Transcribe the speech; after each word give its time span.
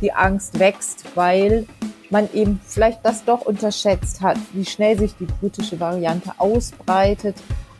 die 0.00 0.12
Angst 0.12 0.58
wächst, 0.58 1.04
weil 1.14 1.66
man 2.10 2.28
eben 2.32 2.60
vielleicht 2.66 3.04
das 3.04 3.24
doch 3.24 3.42
unterschätzt 3.42 4.20
hat, 4.20 4.38
wie 4.52 4.64
schnell 4.64 4.98
sich 4.98 5.14
die 5.16 5.26
britische 5.26 5.80
Variante 5.80 6.32
ausbreitet 6.38 7.36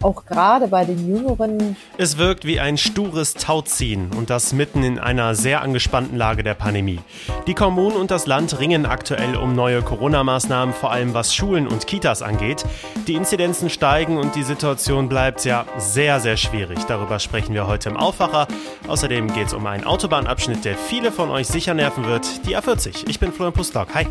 auch 0.06 0.24
gerade 0.24 0.69
bei 0.69 0.85
den 0.85 1.08
Jüngeren. 1.08 1.76
Es 1.98 2.16
wirkt 2.16 2.45
wie 2.45 2.60
ein 2.60 2.79
stures 2.79 3.35
Tauziehen 3.35 4.10
und 4.17 4.30
das 4.30 4.53
mitten 4.53 4.85
in 4.85 4.98
einer 5.01 5.35
sehr 5.35 5.62
angespannten 5.62 6.17
Lage 6.17 6.44
der 6.44 6.54
Pandemie. 6.54 7.01
Die 7.48 7.54
Kommunen 7.54 7.97
und 7.97 8.12
das 8.12 8.26
Land 8.26 8.61
ringen 8.61 8.87
aktuell 8.87 9.37
um 9.37 9.54
neue 9.54 9.83
Corona-Maßnahmen, 9.83 10.74
vor 10.74 10.92
allem 10.92 11.12
was 11.12 11.34
Schulen 11.34 11.66
und 11.66 11.88
Kitas 11.88 12.22
angeht. 12.22 12.65
Die 13.08 13.15
Inzidenzen 13.15 13.69
steigen 13.69 14.16
und 14.16 14.37
die 14.37 14.44
Situation 14.44 15.08
bleibt 15.08 15.44
ja 15.44 15.66
sehr, 15.76 16.20
sehr 16.20 16.37
schwierig. 16.37 16.79
Darüber 16.87 17.19
sprechen 17.19 17.52
wir 17.52 17.66
heute 17.66 17.88
im 17.88 17.97
Aufwacher. 17.97 18.47
Außerdem 18.87 19.33
geht 19.34 19.48
es 19.48 19.55
um 19.55 19.66
einen 19.66 19.84
Autobahnabschnitt, 19.84 20.65
der 20.65 20.77
viele 20.77 21.11
von 21.11 21.30
euch 21.30 21.48
sicher 21.48 21.75
nerven 21.75 22.07
wird, 22.07 22.47
die 22.47 22.57
A40. 22.57 23.09
Ich 23.09 23.19
bin 23.19 23.33
Florian 23.33 23.55
Pustlock. 23.55 23.88
Hi. 23.95 24.07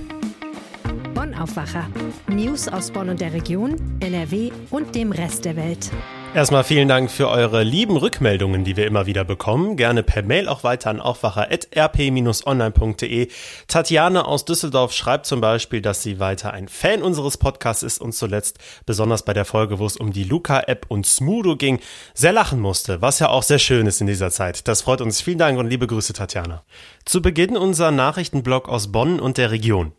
Aufwacher. 1.39 1.87
News 2.27 2.67
aus 2.67 2.91
Bonn 2.91 3.09
und 3.09 3.21
der 3.21 3.33
Region, 3.33 3.75
NRW 3.99 4.51
und 4.71 4.95
dem 4.95 5.11
Rest 5.11 5.45
der 5.45 5.55
Welt. 5.55 5.91
Erstmal 6.35 6.63
vielen 6.65 6.89
Dank 6.89 7.09
für 7.09 7.29
eure 7.29 7.63
lieben 7.63 7.95
Rückmeldungen, 7.95 8.65
die 8.65 8.75
wir 8.75 8.87
immer 8.87 9.05
wieder 9.05 9.23
bekommen. 9.23 9.77
Gerne 9.77 10.03
per 10.03 10.21
Mail 10.21 10.49
auch 10.49 10.65
weiter 10.65 10.89
an 10.89 10.99
aufwacher.rp-online.de. 10.99 13.29
Tatjana 13.69 14.25
aus 14.25 14.43
Düsseldorf 14.43 14.91
schreibt 14.91 15.27
zum 15.27 15.39
Beispiel, 15.39 15.81
dass 15.81 16.03
sie 16.03 16.19
weiter 16.19 16.51
ein 16.51 16.67
Fan 16.67 17.03
unseres 17.03 17.37
Podcasts 17.37 17.83
ist 17.83 18.01
und 18.01 18.11
zuletzt 18.11 18.59
besonders 18.85 19.23
bei 19.23 19.31
der 19.31 19.45
Folge, 19.45 19.79
wo 19.79 19.85
es 19.85 19.95
um 19.95 20.11
die 20.11 20.25
Luca-App 20.25 20.87
und 20.89 21.05
Smudo 21.05 21.55
ging, 21.55 21.79
sehr 22.13 22.33
lachen 22.33 22.59
musste, 22.59 23.01
was 23.01 23.19
ja 23.19 23.29
auch 23.29 23.43
sehr 23.43 23.59
schön 23.59 23.87
ist 23.87 24.01
in 24.01 24.07
dieser 24.07 24.29
Zeit. 24.29 24.67
Das 24.67 24.81
freut 24.81 24.99
uns. 24.99 25.21
Vielen 25.21 25.37
Dank 25.37 25.57
und 25.57 25.69
liebe 25.69 25.87
Grüße, 25.87 26.11
Tatjana. 26.11 26.65
Zu 27.05 27.21
Beginn 27.21 27.55
unser 27.55 27.91
Nachrichtenblog 27.91 28.67
aus 28.67 28.91
Bonn 28.91 29.21
und 29.21 29.37
der 29.37 29.51
Region. 29.51 29.93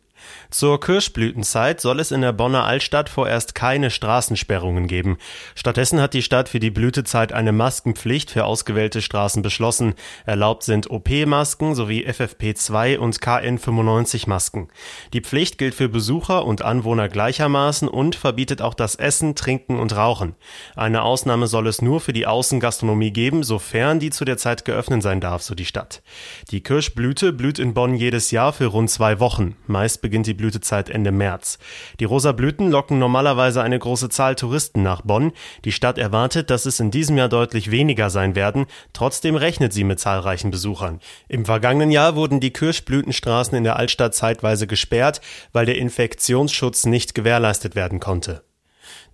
Zur 0.51 0.80
Kirschblütenzeit 0.80 1.80
soll 1.80 2.01
es 2.01 2.10
in 2.10 2.21
der 2.21 2.32
Bonner 2.32 2.65
Altstadt 2.65 3.09
vorerst 3.09 3.55
keine 3.55 3.91
Straßensperrungen 3.91 4.87
geben. 4.87 5.18
Stattdessen 5.55 6.01
hat 6.01 6.15
die 6.15 6.23
Stadt 6.23 6.49
für 6.49 6.60
die 6.60 6.71
Blütezeit 6.71 7.33
eine 7.33 7.52
Maskenpflicht 7.52 8.30
für 8.30 8.45
ausgewählte 8.45 9.02
Straßen 9.02 9.43
beschlossen. 9.43 9.95
Erlaubt 10.24 10.63
sind 10.63 10.91
OP-Masken 10.91 11.74
sowie 11.74 12.07
FFP2 12.07 12.99
und 12.99 13.18
KN95-Masken. 13.18 14.68
Die 15.13 15.21
Pflicht 15.21 15.59
gilt 15.59 15.74
für 15.74 15.88
Besucher 15.88 16.45
und 16.45 16.63
Anwohner 16.63 17.09
gleichermaßen 17.09 17.88
und 17.88 18.16
verbietet 18.16 18.63
auch 18.63 18.74
das 18.74 18.95
Essen, 18.95 19.35
Trinken 19.35 19.79
und 19.79 19.95
Rauchen. 19.95 20.35
Eine 20.74 21.02
Ausnahme 21.02 21.46
soll 21.46 21.66
es 21.66 21.83
nur 21.83 22.01
für 22.01 22.13
die 22.13 22.27
Außengastronomie 22.27 23.13
geben, 23.13 23.43
sofern 23.43 24.01
die 24.01 24.11
zu 24.11 24.24
der 24.24 24.38
Zeit 24.38 24.65
geöffnet 24.65 25.02
sein 25.02 25.21
darf, 25.21 25.43
so 25.43 25.55
die 25.55 25.65
Stadt. 25.65 26.02
Die 26.51 26.63
Kirschblüte 26.63 27.33
blüht 27.33 27.59
in 27.59 27.74
Bonn 27.74 27.95
jedes 27.95 28.30
Jahr 28.30 28.52
für 28.52 28.66
rund 28.66 28.90
zwei 28.90 29.21
Wochen. 29.21 29.57
Meist 29.66 30.01
beginnt 30.01 30.15
die 30.22 30.34
Blütezeit 30.34 30.88
Ende 30.88 31.12
März. 31.12 31.59
Die 32.00 32.04
rosa 32.04 32.32
Blüten 32.32 32.70
locken 32.70 32.98
normalerweise 32.98 33.62
eine 33.62 33.78
große 33.78 34.09
Zahl 34.09 34.34
Touristen 34.34 34.82
nach 34.82 35.02
Bonn. 35.02 35.32
Die 35.64 35.72
Stadt 35.72 35.98
erwartet, 35.98 36.50
dass 36.50 36.66
es 36.66 36.80
in 36.80 36.90
diesem 36.90 37.16
Jahr 37.16 37.28
deutlich 37.28 37.70
weniger 37.70 38.10
sein 38.10 38.34
werden. 38.34 38.66
Trotzdem 38.92 39.37
rechnet 39.37 39.72
sie 39.72 39.84
mit 39.84 40.00
zahlreichen 40.00 40.50
Besuchern. 40.50 41.00
Im 41.28 41.44
vergangenen 41.44 41.90
Jahr 41.90 42.16
wurden 42.16 42.40
die 42.40 42.52
Kirschblütenstraßen 42.52 43.56
in 43.56 43.64
der 43.64 43.76
Altstadt 43.76 44.14
zeitweise 44.14 44.66
gesperrt, 44.66 45.20
weil 45.52 45.66
der 45.66 45.78
Infektionsschutz 45.78 46.87
nicht 46.87 47.14
gewährleistet 47.14 47.74
werden 47.74 48.00
konnte. 48.00 48.42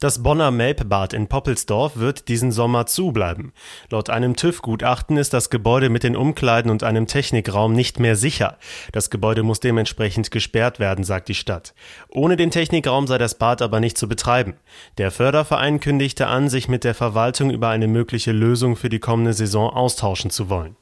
Das 0.03 0.21
Bonner 0.21 0.51
Melpbad 0.51 1.13
in 1.13 1.29
Poppelsdorf 1.29 1.97
wird 1.97 2.27
diesen 2.27 2.51
Sommer 2.51 2.87
zubleiben. 2.87 3.53
Laut 3.89 4.11
einem 4.11 4.35
TÜV-Gutachten 4.35 5.17
ist 5.17 5.33
das 5.33 5.49
Gebäude 5.49 5.91
mit 5.91 6.03
den 6.03 6.17
Umkleiden 6.17 6.73
und 6.73 6.83
einem 6.83 7.07
Technikraum 7.07 7.73
nicht 7.73 8.01
mehr 8.01 8.17
sicher. 8.17 8.59
Das 8.91 9.11
Gebäude 9.11 9.45
muss 9.45 9.61
dementsprechend 9.61 10.33
gesperrt 10.33 10.81
werden, 10.81 11.05
sagt 11.05 11.29
die 11.29 11.37
Stadt. 11.37 11.73
Ohne 12.09 12.35
den 12.35 12.51
Technikraum 12.51 13.07
sei 13.07 13.17
das 13.17 13.37
Bad 13.37 13.63
aber 13.63 13.79
nicht 13.79 13.97
zu 13.97 14.09
betreiben. 14.09 14.55
Der 14.99 15.13
Förderverein 15.13 15.79
kündigte 15.79 16.27
an, 16.27 16.49
sich 16.49 16.67
mit 16.67 16.83
der 16.83 16.97
Verwaltung 16.97 17.51
über 17.51 17.69
eine 17.69 17.87
mögliche 17.87 18.33
Lösung 18.33 18.75
für 18.75 18.89
die 18.89 18.99
kommende 18.99 19.35
Saison 19.35 19.71
austauschen 19.71 20.33
zu 20.33 20.51
wollen. 20.51 20.75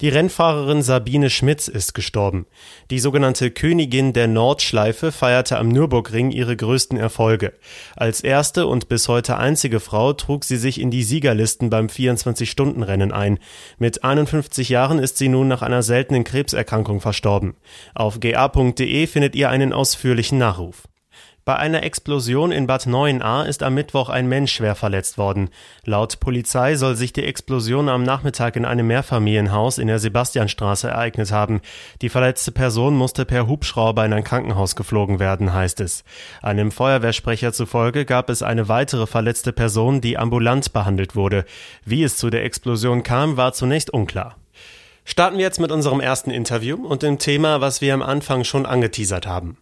Die 0.00 0.08
Rennfahrerin 0.08 0.82
Sabine 0.82 1.28
Schmitz 1.28 1.66
ist 1.66 1.92
gestorben. 1.92 2.46
Die 2.90 3.00
sogenannte 3.00 3.50
Königin 3.50 4.12
der 4.12 4.28
Nordschleife 4.28 5.10
feierte 5.10 5.58
am 5.58 5.68
Nürburgring 5.68 6.30
ihre 6.30 6.56
größten 6.56 6.96
Erfolge. 6.96 7.52
Als 7.96 8.20
erste 8.20 8.68
und 8.68 8.88
bis 8.88 9.08
heute 9.08 9.38
einzige 9.38 9.80
Frau 9.80 10.12
trug 10.12 10.44
sie 10.44 10.56
sich 10.56 10.80
in 10.80 10.92
die 10.92 11.02
Siegerlisten 11.02 11.68
beim 11.68 11.88
24-Stunden-Rennen 11.88 13.10
ein. 13.10 13.40
Mit 13.78 14.04
51 14.04 14.68
Jahren 14.68 15.00
ist 15.00 15.16
sie 15.16 15.28
nun 15.28 15.48
nach 15.48 15.62
einer 15.62 15.82
seltenen 15.82 16.22
Krebserkrankung 16.22 17.00
verstorben. 17.00 17.56
Auf 17.94 18.20
ga.de 18.20 19.06
findet 19.08 19.34
ihr 19.34 19.50
einen 19.50 19.72
ausführlichen 19.72 20.38
Nachruf. 20.38 20.84
Bei 21.48 21.56
einer 21.56 21.82
Explosion 21.82 22.52
in 22.52 22.66
Bad 22.66 22.84
Neuenahr 22.84 23.48
ist 23.48 23.62
am 23.62 23.72
Mittwoch 23.72 24.10
ein 24.10 24.28
Mensch 24.28 24.52
schwer 24.52 24.74
verletzt 24.74 25.16
worden. 25.16 25.48
Laut 25.82 26.20
Polizei 26.20 26.74
soll 26.74 26.94
sich 26.94 27.14
die 27.14 27.24
Explosion 27.24 27.88
am 27.88 28.02
Nachmittag 28.02 28.54
in 28.56 28.66
einem 28.66 28.86
Mehrfamilienhaus 28.88 29.78
in 29.78 29.88
der 29.88 29.98
Sebastianstraße 29.98 30.88
ereignet 30.88 31.32
haben. 31.32 31.62
Die 32.02 32.10
verletzte 32.10 32.52
Person 32.52 32.98
musste 32.98 33.24
per 33.24 33.46
Hubschrauber 33.46 34.04
in 34.04 34.12
ein 34.12 34.24
Krankenhaus 34.24 34.76
geflogen 34.76 35.20
werden, 35.20 35.54
heißt 35.54 35.80
es. 35.80 36.04
Einem 36.42 36.70
Feuerwehrsprecher 36.70 37.54
zufolge 37.54 38.04
gab 38.04 38.28
es 38.28 38.42
eine 38.42 38.68
weitere 38.68 39.06
verletzte 39.06 39.54
Person, 39.54 40.02
die 40.02 40.18
ambulant 40.18 40.74
behandelt 40.74 41.16
wurde. 41.16 41.46
Wie 41.82 42.02
es 42.02 42.18
zu 42.18 42.28
der 42.28 42.44
Explosion 42.44 43.02
kam, 43.02 43.38
war 43.38 43.54
zunächst 43.54 43.88
unklar. 43.88 44.36
Starten 45.06 45.38
wir 45.38 45.46
jetzt 45.46 45.60
mit 45.60 45.72
unserem 45.72 46.00
ersten 46.00 46.30
Interview 46.30 46.86
und 46.86 47.02
dem 47.02 47.18
Thema, 47.18 47.62
was 47.62 47.80
wir 47.80 47.94
am 47.94 48.02
Anfang 48.02 48.44
schon 48.44 48.66
angeteasert 48.66 49.26
haben. 49.26 49.56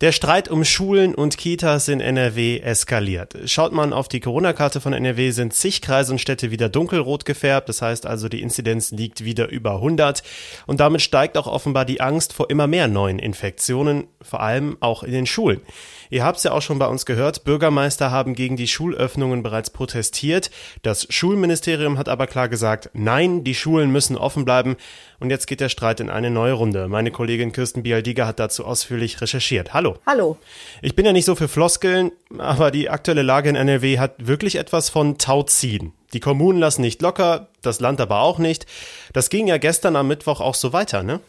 Der 0.00 0.12
Streit 0.12 0.48
um 0.48 0.64
Schulen 0.64 1.12
und 1.12 1.38
Kitas 1.38 1.88
in 1.88 2.00
NRW 2.00 2.60
eskaliert. 2.60 3.36
Schaut 3.46 3.72
man 3.72 3.92
auf 3.92 4.06
die 4.06 4.20
Corona-Karte 4.20 4.80
von 4.80 4.92
NRW, 4.92 5.32
sind 5.32 5.52
zig 5.52 5.82
Kreise 5.82 6.12
und 6.12 6.20
Städte 6.20 6.52
wieder 6.52 6.68
dunkelrot 6.68 7.24
gefärbt. 7.24 7.68
Das 7.68 7.82
heißt 7.82 8.06
also, 8.06 8.28
die 8.28 8.40
Inzidenz 8.40 8.92
liegt 8.92 9.24
wieder 9.24 9.48
über 9.48 9.74
100. 9.74 10.22
Und 10.68 10.78
damit 10.78 11.02
steigt 11.02 11.36
auch 11.36 11.48
offenbar 11.48 11.84
die 11.84 12.00
Angst 12.00 12.32
vor 12.32 12.48
immer 12.48 12.68
mehr 12.68 12.86
neuen 12.86 13.18
Infektionen, 13.18 14.06
vor 14.22 14.40
allem 14.40 14.76
auch 14.78 15.02
in 15.02 15.10
den 15.10 15.26
Schulen. 15.26 15.62
Ihr 16.10 16.24
habt 16.24 16.38
es 16.38 16.44
ja 16.44 16.52
auch 16.52 16.62
schon 16.62 16.78
bei 16.78 16.86
uns 16.86 17.06
gehört, 17.06 17.44
Bürgermeister 17.44 18.10
haben 18.10 18.34
gegen 18.34 18.56
die 18.56 18.68
Schulöffnungen 18.68 19.42
bereits 19.42 19.70
protestiert. 19.70 20.50
Das 20.82 21.06
Schulministerium 21.10 21.98
hat 21.98 22.08
aber 22.08 22.26
klar 22.26 22.48
gesagt, 22.48 22.90
nein, 22.94 23.44
die 23.44 23.54
Schulen 23.54 23.90
müssen 23.90 24.16
offen 24.16 24.44
bleiben. 24.44 24.76
Und 25.20 25.30
jetzt 25.30 25.46
geht 25.46 25.60
der 25.60 25.68
Streit 25.68 26.00
in 26.00 26.10
eine 26.10 26.30
neue 26.30 26.52
Runde. 26.52 26.88
Meine 26.88 27.10
Kollegin 27.10 27.52
Kirsten 27.52 27.82
Bialdiger 27.82 28.26
hat 28.26 28.38
dazu 28.38 28.64
ausführlich 28.64 29.20
recherchiert. 29.20 29.74
Hallo. 29.74 29.96
Hallo. 30.06 30.38
Ich 30.80 30.96
bin 30.96 31.04
ja 31.04 31.12
nicht 31.12 31.24
so 31.24 31.34
für 31.34 31.48
Floskeln, 31.48 32.12
aber 32.38 32.70
die 32.70 32.88
aktuelle 32.88 33.22
Lage 33.22 33.48
in 33.48 33.56
NRW 33.56 33.98
hat 33.98 34.26
wirklich 34.26 34.56
etwas 34.56 34.90
von 34.90 35.18
Tauziehen. 35.18 35.92
Die 36.12 36.20
Kommunen 36.20 36.58
lassen 36.58 36.80
nicht 36.80 37.02
locker, 37.02 37.48
das 37.60 37.80
Land 37.80 38.00
aber 38.00 38.20
auch 38.20 38.38
nicht. 38.38 38.66
Das 39.12 39.28
ging 39.28 39.46
ja 39.46 39.58
gestern 39.58 39.96
am 39.96 40.08
Mittwoch 40.08 40.40
auch 40.40 40.54
so 40.54 40.72
weiter, 40.72 41.02
ne? 41.02 41.20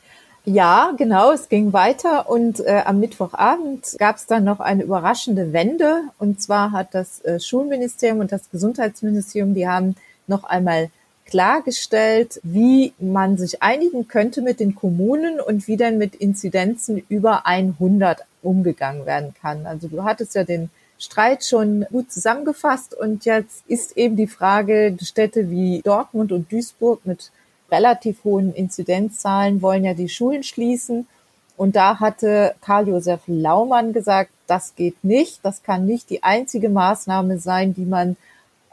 Ja, 0.45 0.93
genau, 0.97 1.31
es 1.31 1.49
ging 1.49 1.73
weiter 1.73 2.29
und 2.29 2.59
äh, 2.61 2.81
am 2.85 2.99
Mittwochabend 2.99 3.95
gab 3.99 4.15
es 4.15 4.25
dann 4.25 4.45
noch 4.45 4.59
eine 4.59 4.83
überraschende 4.83 5.53
Wende. 5.53 6.03
Und 6.17 6.41
zwar 6.41 6.71
hat 6.71 6.95
das 6.95 7.23
äh, 7.25 7.39
Schulministerium 7.39 8.19
und 8.19 8.31
das 8.31 8.49
Gesundheitsministerium, 8.49 9.53
die 9.53 9.67
haben 9.67 9.95
noch 10.27 10.45
einmal 10.45 10.89
klargestellt, 11.25 12.39
wie 12.41 12.93
man 12.99 13.37
sich 13.37 13.61
einigen 13.61 14.07
könnte 14.07 14.41
mit 14.41 14.59
den 14.59 14.75
Kommunen 14.75 15.39
und 15.39 15.67
wie 15.67 15.77
dann 15.77 15.97
mit 15.97 16.15
Inzidenzen 16.15 17.03
über 17.09 17.45
100 17.45 18.25
umgegangen 18.41 19.05
werden 19.05 19.35
kann. 19.39 19.67
Also 19.67 19.87
du 19.87 20.03
hattest 20.03 20.33
ja 20.35 20.43
den 20.43 20.71
Streit 20.97 21.45
schon 21.45 21.85
gut 21.91 22.11
zusammengefasst 22.11 22.93
und 22.95 23.25
jetzt 23.25 23.63
ist 23.67 23.95
eben 23.95 24.15
die 24.15 24.27
Frage, 24.27 24.97
Städte 25.01 25.49
wie 25.49 25.81
Dortmund 25.83 26.31
und 26.31 26.51
Duisburg 26.51 27.05
mit 27.05 27.31
relativ 27.71 28.23
hohen 28.23 28.53
Inzidenzzahlen 28.53 29.61
wollen 29.61 29.83
ja 29.83 29.93
die 29.93 30.09
Schulen 30.09 30.43
schließen. 30.43 31.07
Und 31.57 31.75
da 31.75 31.99
hatte 31.99 32.55
Karl-Josef 32.61 33.21
Laumann 33.27 33.93
gesagt, 33.93 34.31
das 34.47 34.75
geht 34.75 35.03
nicht. 35.03 35.39
Das 35.43 35.61
kann 35.63 35.85
nicht 35.85 36.09
die 36.09 36.23
einzige 36.23 36.69
Maßnahme 36.69 37.37
sein, 37.37 37.73
die 37.73 37.85
man 37.85 38.15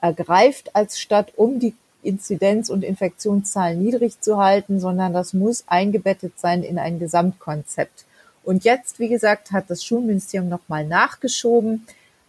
ergreift 0.00 0.74
als 0.74 1.00
Stadt, 1.00 1.32
um 1.36 1.58
die 1.58 1.74
Inzidenz- 2.02 2.70
und 2.70 2.84
Infektionszahlen 2.84 3.82
niedrig 3.82 4.20
zu 4.20 4.38
halten, 4.38 4.78
sondern 4.78 5.12
das 5.12 5.32
muss 5.32 5.64
eingebettet 5.66 6.38
sein 6.38 6.62
in 6.62 6.78
ein 6.78 6.98
Gesamtkonzept. 6.98 8.04
Und 8.44 8.64
jetzt, 8.64 9.00
wie 9.00 9.08
gesagt, 9.08 9.50
hat 9.50 9.68
das 9.68 9.84
Schulministerium 9.84 10.48
nochmal 10.48 10.86
nachgeschoben. 10.86 11.84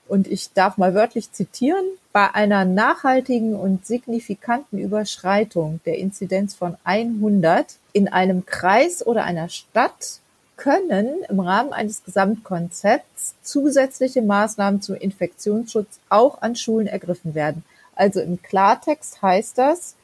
Und 0.08 0.28
ich 0.28 0.54
darf 0.54 0.78
mal 0.78 0.94
wörtlich 0.94 1.32
zitieren, 1.32 1.86
bei 2.14 2.34
einer 2.34 2.66
nachhaltigen 2.66 3.56
und 3.56 3.86
signifikanten 3.86 4.80
Überschreitung 4.80 5.80
der 5.86 5.98
Inzidenz 5.98 6.56
von 6.56 6.78
100 6.84 7.76
in 7.94 8.08
einem 8.08 8.46
Kreis 8.46 9.06
oder 9.06 9.24
einer 9.24 9.50
Stadt 9.50 10.20
können 10.56 11.24
im 11.30 11.40
Rahmen 11.40 11.72
eines 11.72 12.04
Gesamtkonzepts 12.04 13.36
zusätzliche 13.44 14.24
Maßnahmen 14.24 14.82
zum 14.82 14.96
Infektionsschutz 14.96 16.00
auch 16.10 16.42
an 16.42 16.56
Schulen 16.56 16.88
ergriffen 16.88 17.36
werden. 17.36 17.64
Also 17.96 18.20
im 18.20 18.42
Klartext 18.42 19.22
heißt 19.22 19.58
das, 19.58 19.96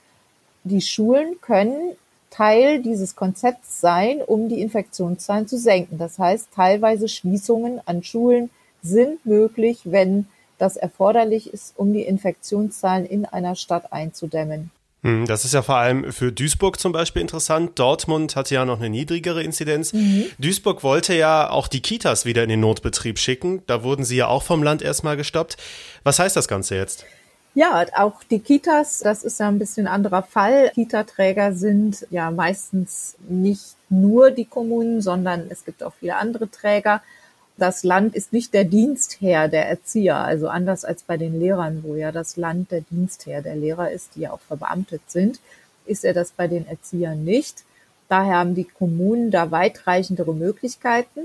die 0.64 0.82
Schulen 0.82 1.42
können 1.42 1.96
Teil 2.30 2.82
dieses 2.82 3.16
Konzepts 3.16 3.80
sein, 3.80 4.22
um 4.22 4.50
die 4.50 4.62
Infektionszahlen 4.62 5.48
zu 5.48 5.58
senken. 5.58 5.98
Das 5.98 6.18
heißt, 6.18 6.50
teilweise 6.56 7.08
Schließungen 7.08 7.82
an 7.86 8.04
Schulen 8.04 8.50
sind 8.84 9.26
möglich, 9.26 9.80
wenn 9.86 10.28
das 10.60 10.78
erforderlich 10.78 11.52
ist, 11.52 11.74
um 11.78 11.94
die 11.94 12.04
Infektionszahlen 12.04 13.06
in 13.06 13.26
einer 13.26 13.56
Stadt 13.56 13.92
einzudämmen. 13.92 14.72
Hm, 15.04 15.26
das 15.26 15.44
ist 15.44 15.54
ja 15.54 15.62
vor 15.62 15.76
allem 15.76 16.14
für 16.14 16.32
Duisburg 16.32 16.80
zum 16.80 16.94
Beispiel 16.94 17.22
interessant. 17.22 17.78
Dortmund 17.78 18.38
hatte 18.38 18.56
ja 18.56 18.64
noch 18.64 18.80
eine 18.80 18.90
niedrigere 18.90 19.44
Inzidenz. 19.44 19.92
Mhm. 19.92 20.26
Duisburg 20.40 20.82
wollte 20.84 21.14
ja 21.14 21.50
auch 21.50 21.68
die 21.68 21.82
Kitas 21.82 22.26
wieder 22.26 22.44
in 22.44 22.50
den 22.50 22.62
Notbetrieb 22.62 23.20
schicken. 23.20 23.64
Da 23.68 23.84
wurden 23.84 24.06
sie 24.06 24.16
ja 24.16 24.28
auch 24.28 24.44
vom 24.44 24.64
Land 24.64 24.82
erstmal 24.82 25.18
gestoppt. 25.18 25.58
Was 26.04 26.20
heißt 26.20 26.38
das 26.38 26.48
Ganze 26.48 26.76
jetzt? 26.76 27.06
Ja, 27.56 27.86
auch 27.98 28.24
die 28.32 28.40
Kitas, 28.40 29.00
das 29.00 29.24
ist 29.24 29.40
ja 29.40 29.48
ein 29.48 29.60
bisschen 29.60 29.88
anderer 29.88 30.24
Fall. 30.24 30.72
Kita-Träger 30.74 31.54
sind 31.54 32.08
ja 32.10 32.32
meistens 32.32 33.16
nicht 33.28 33.76
nur 33.90 34.32
die 34.32 34.46
Kommunen, 34.46 35.02
sondern 35.02 35.48
es 35.50 35.64
gibt 35.64 35.84
auch 35.84 35.94
viele 36.00 36.16
andere 36.16 36.50
Träger 36.50 37.04
das 37.58 37.84
Land 37.84 38.16
ist 38.16 38.34
nicht 38.34 38.54
der 38.54 38.64
Dienstherr 38.64 39.48
der 39.48 39.68
Erzieher, 39.68 40.18
also 40.18 40.48
anders 40.48 40.86
als 40.86 41.04
bei 41.04 41.18
den 41.18 41.40
Lehrern, 41.40 41.84
wo 41.84 41.96
ja 41.96 42.12
das 42.12 42.36
Land 42.36 42.72
der 42.72 42.82
Dienstherr 42.82 43.42
der 43.42 43.56
Lehrer 43.56 43.92
ist, 43.92 44.16
die 44.16 44.22
ja 44.22 44.32
auch 44.32 44.40
verbeamtet 44.42 45.02
sind, 45.08 45.40
ist 45.86 46.04
er 46.04 46.14
das 46.14 46.32
bei 46.32 46.48
den 46.48 46.68
Erziehern 46.68 47.24
nicht. 47.24 47.64
Daher 48.10 48.38
haben 48.38 48.56
die 48.56 48.64
Kommunen 48.64 49.32
da 49.32 49.52
weitreichendere 49.52 50.34
Möglichkeiten. 50.34 51.22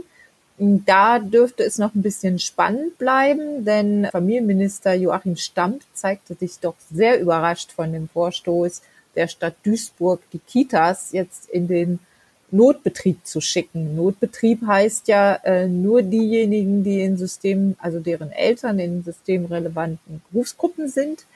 Da 0.58 1.18
dürfte 1.20 1.62
es 1.62 1.78
noch 1.78 1.94
ein 1.94 2.02
bisschen 2.02 2.38
spannend 2.40 2.98
bleiben, 2.98 3.64
denn 3.64 4.08
Familienminister 4.10 4.94
Joachim 4.94 5.36
Stamp 5.36 5.82
zeigte 5.94 6.34
sich 6.34 6.58
doch 6.58 6.74
sehr 6.92 7.20
überrascht 7.20 7.72
von 7.72 7.92
dem 7.92 8.08
Vorstoß 8.08 8.82
der 9.14 9.28
Stadt 9.28 9.54
Duisburg, 9.62 10.20
die 10.32 10.40
Kitas 10.40 11.12
jetzt 11.12 11.48
in 11.48 11.68
den 11.68 12.00
Notbetrieb 12.50 13.26
zu 13.26 13.40
schicken. 13.40 13.94
Notbetrieb 13.96 14.66
heißt 14.66 15.08
ja 15.08 15.34
äh, 15.44 15.68
nur 15.68 16.02
diejenigen, 16.02 16.82
die 16.82 17.02
in 17.02 17.16
System, 17.16 17.76
also 17.78 18.00
deren 18.00 18.32
Eltern 18.32 18.78
in 18.78 19.02
systemrelevanten 19.02 20.22
Berufsgruppen 20.30 20.88
sind, 20.88 21.26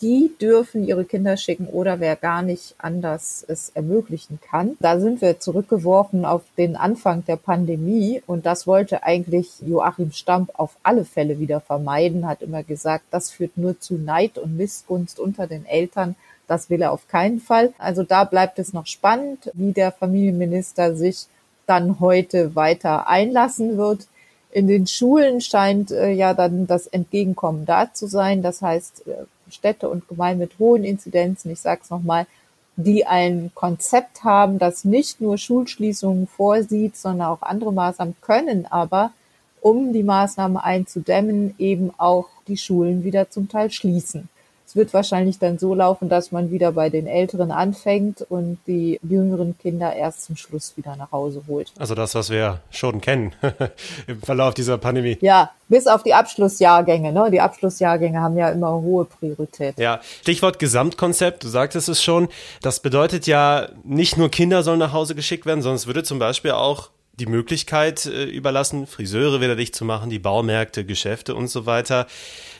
die 0.00 0.32
dürfen 0.40 0.86
ihre 0.86 1.04
Kinder 1.04 1.36
schicken 1.36 1.66
oder 1.66 2.00
wer 2.00 2.16
gar 2.16 2.42
nicht 2.42 2.74
anders 2.78 3.44
es 3.46 3.70
ermöglichen 3.70 4.40
kann. 4.40 4.76
Da 4.80 4.98
sind 4.98 5.20
wir 5.20 5.40
zurückgeworfen 5.40 6.24
auf 6.24 6.42
den 6.56 6.74
Anfang 6.74 7.24
der 7.26 7.36
Pandemie 7.36 8.22
und 8.26 8.46
das 8.46 8.66
wollte 8.66 9.02
eigentlich 9.02 9.60
Joachim 9.60 10.12
Stamp 10.12 10.52
auf 10.54 10.76
alle 10.82 11.04
Fälle 11.04 11.38
wieder 11.38 11.60
vermeiden, 11.60 12.26
hat 12.26 12.40
immer 12.40 12.62
gesagt, 12.62 13.04
das 13.10 13.30
führt 13.30 13.58
nur 13.58 13.78
zu 13.78 13.94
Neid 13.94 14.38
und 14.38 14.56
Missgunst 14.56 15.20
unter 15.20 15.46
den 15.46 15.66
Eltern 15.66 16.16
das 16.50 16.68
will 16.68 16.82
er 16.82 16.90
auf 16.90 17.06
keinen 17.06 17.38
Fall. 17.38 17.72
Also 17.78 18.02
da 18.02 18.24
bleibt 18.24 18.58
es 18.58 18.72
noch 18.72 18.86
spannend, 18.86 19.52
wie 19.54 19.70
der 19.70 19.92
Familienminister 19.92 20.96
sich 20.96 21.26
dann 21.66 22.00
heute 22.00 22.56
weiter 22.56 23.06
einlassen 23.06 23.76
wird. 23.76 24.08
In 24.50 24.66
den 24.66 24.88
Schulen 24.88 25.40
scheint 25.40 25.92
äh, 25.92 26.10
ja 26.10 26.34
dann 26.34 26.66
das 26.66 26.88
Entgegenkommen 26.88 27.66
da 27.66 27.94
zu 27.94 28.08
sein. 28.08 28.42
Das 28.42 28.62
heißt, 28.62 29.06
äh, 29.06 29.12
Städte 29.48 29.88
und 29.88 30.08
Gemeinden 30.08 30.40
mit 30.40 30.58
hohen 30.58 30.82
Inzidenzen, 30.82 31.52
ich 31.52 31.60
sage 31.60 31.82
es 31.84 31.90
nochmal, 31.90 32.26
die 32.74 33.06
ein 33.06 33.52
Konzept 33.54 34.24
haben, 34.24 34.58
das 34.58 34.84
nicht 34.84 35.20
nur 35.20 35.38
Schulschließungen 35.38 36.26
vorsieht, 36.26 36.96
sondern 36.96 37.28
auch 37.28 37.42
andere 37.42 37.72
Maßnahmen 37.72 38.16
können 38.22 38.66
aber, 38.66 39.12
um 39.60 39.92
die 39.92 40.02
Maßnahmen 40.02 40.56
einzudämmen, 40.56 41.54
eben 41.58 41.92
auch 41.96 42.26
die 42.48 42.56
Schulen 42.56 43.04
wieder 43.04 43.30
zum 43.30 43.48
Teil 43.48 43.70
schließen. 43.70 44.28
Es 44.70 44.76
wird 44.76 44.94
wahrscheinlich 44.94 45.40
dann 45.40 45.58
so 45.58 45.74
laufen, 45.74 46.08
dass 46.08 46.30
man 46.30 46.52
wieder 46.52 46.70
bei 46.70 46.90
den 46.90 47.08
Älteren 47.08 47.50
anfängt 47.50 48.24
und 48.28 48.56
die 48.68 49.00
jüngeren 49.02 49.58
Kinder 49.58 49.96
erst 49.96 50.26
zum 50.26 50.36
Schluss 50.36 50.74
wieder 50.76 50.94
nach 50.94 51.10
Hause 51.10 51.42
holt. 51.48 51.72
Also 51.76 51.96
das, 51.96 52.14
was 52.14 52.30
wir 52.30 52.60
schon 52.70 53.00
kennen 53.00 53.32
im 54.06 54.22
Verlauf 54.22 54.54
dieser 54.54 54.78
Pandemie. 54.78 55.18
Ja, 55.22 55.50
bis 55.68 55.88
auf 55.88 56.04
die 56.04 56.14
Abschlussjahrgänge. 56.14 57.12
Ne? 57.12 57.32
Die 57.32 57.40
Abschlussjahrgänge 57.40 58.20
haben 58.20 58.36
ja 58.36 58.50
immer 58.50 58.70
hohe 58.70 59.06
Priorität. 59.06 59.76
Ja, 59.76 59.98
Stichwort 60.22 60.60
Gesamtkonzept, 60.60 61.42
du 61.42 61.48
sagtest 61.48 61.88
es 61.88 62.00
schon. 62.00 62.28
Das 62.62 62.78
bedeutet 62.78 63.26
ja, 63.26 63.70
nicht 63.82 64.18
nur 64.18 64.28
Kinder 64.28 64.62
sollen 64.62 64.78
nach 64.78 64.92
Hause 64.92 65.16
geschickt 65.16 65.46
werden, 65.46 65.62
sondern 65.62 65.78
es 65.78 65.88
würde 65.88 66.04
zum 66.04 66.20
Beispiel 66.20 66.52
auch 66.52 66.90
die 67.14 67.26
Möglichkeit 67.26 68.06
äh, 68.06 68.24
überlassen, 68.24 68.86
Friseure 68.86 69.40
wieder 69.40 69.56
dicht 69.56 69.74
zu 69.74 69.84
machen, 69.84 70.10
die 70.10 70.18
Baumärkte, 70.18 70.84
Geschäfte 70.84 71.34
und 71.34 71.48
so 71.48 71.66
weiter. 71.66 72.06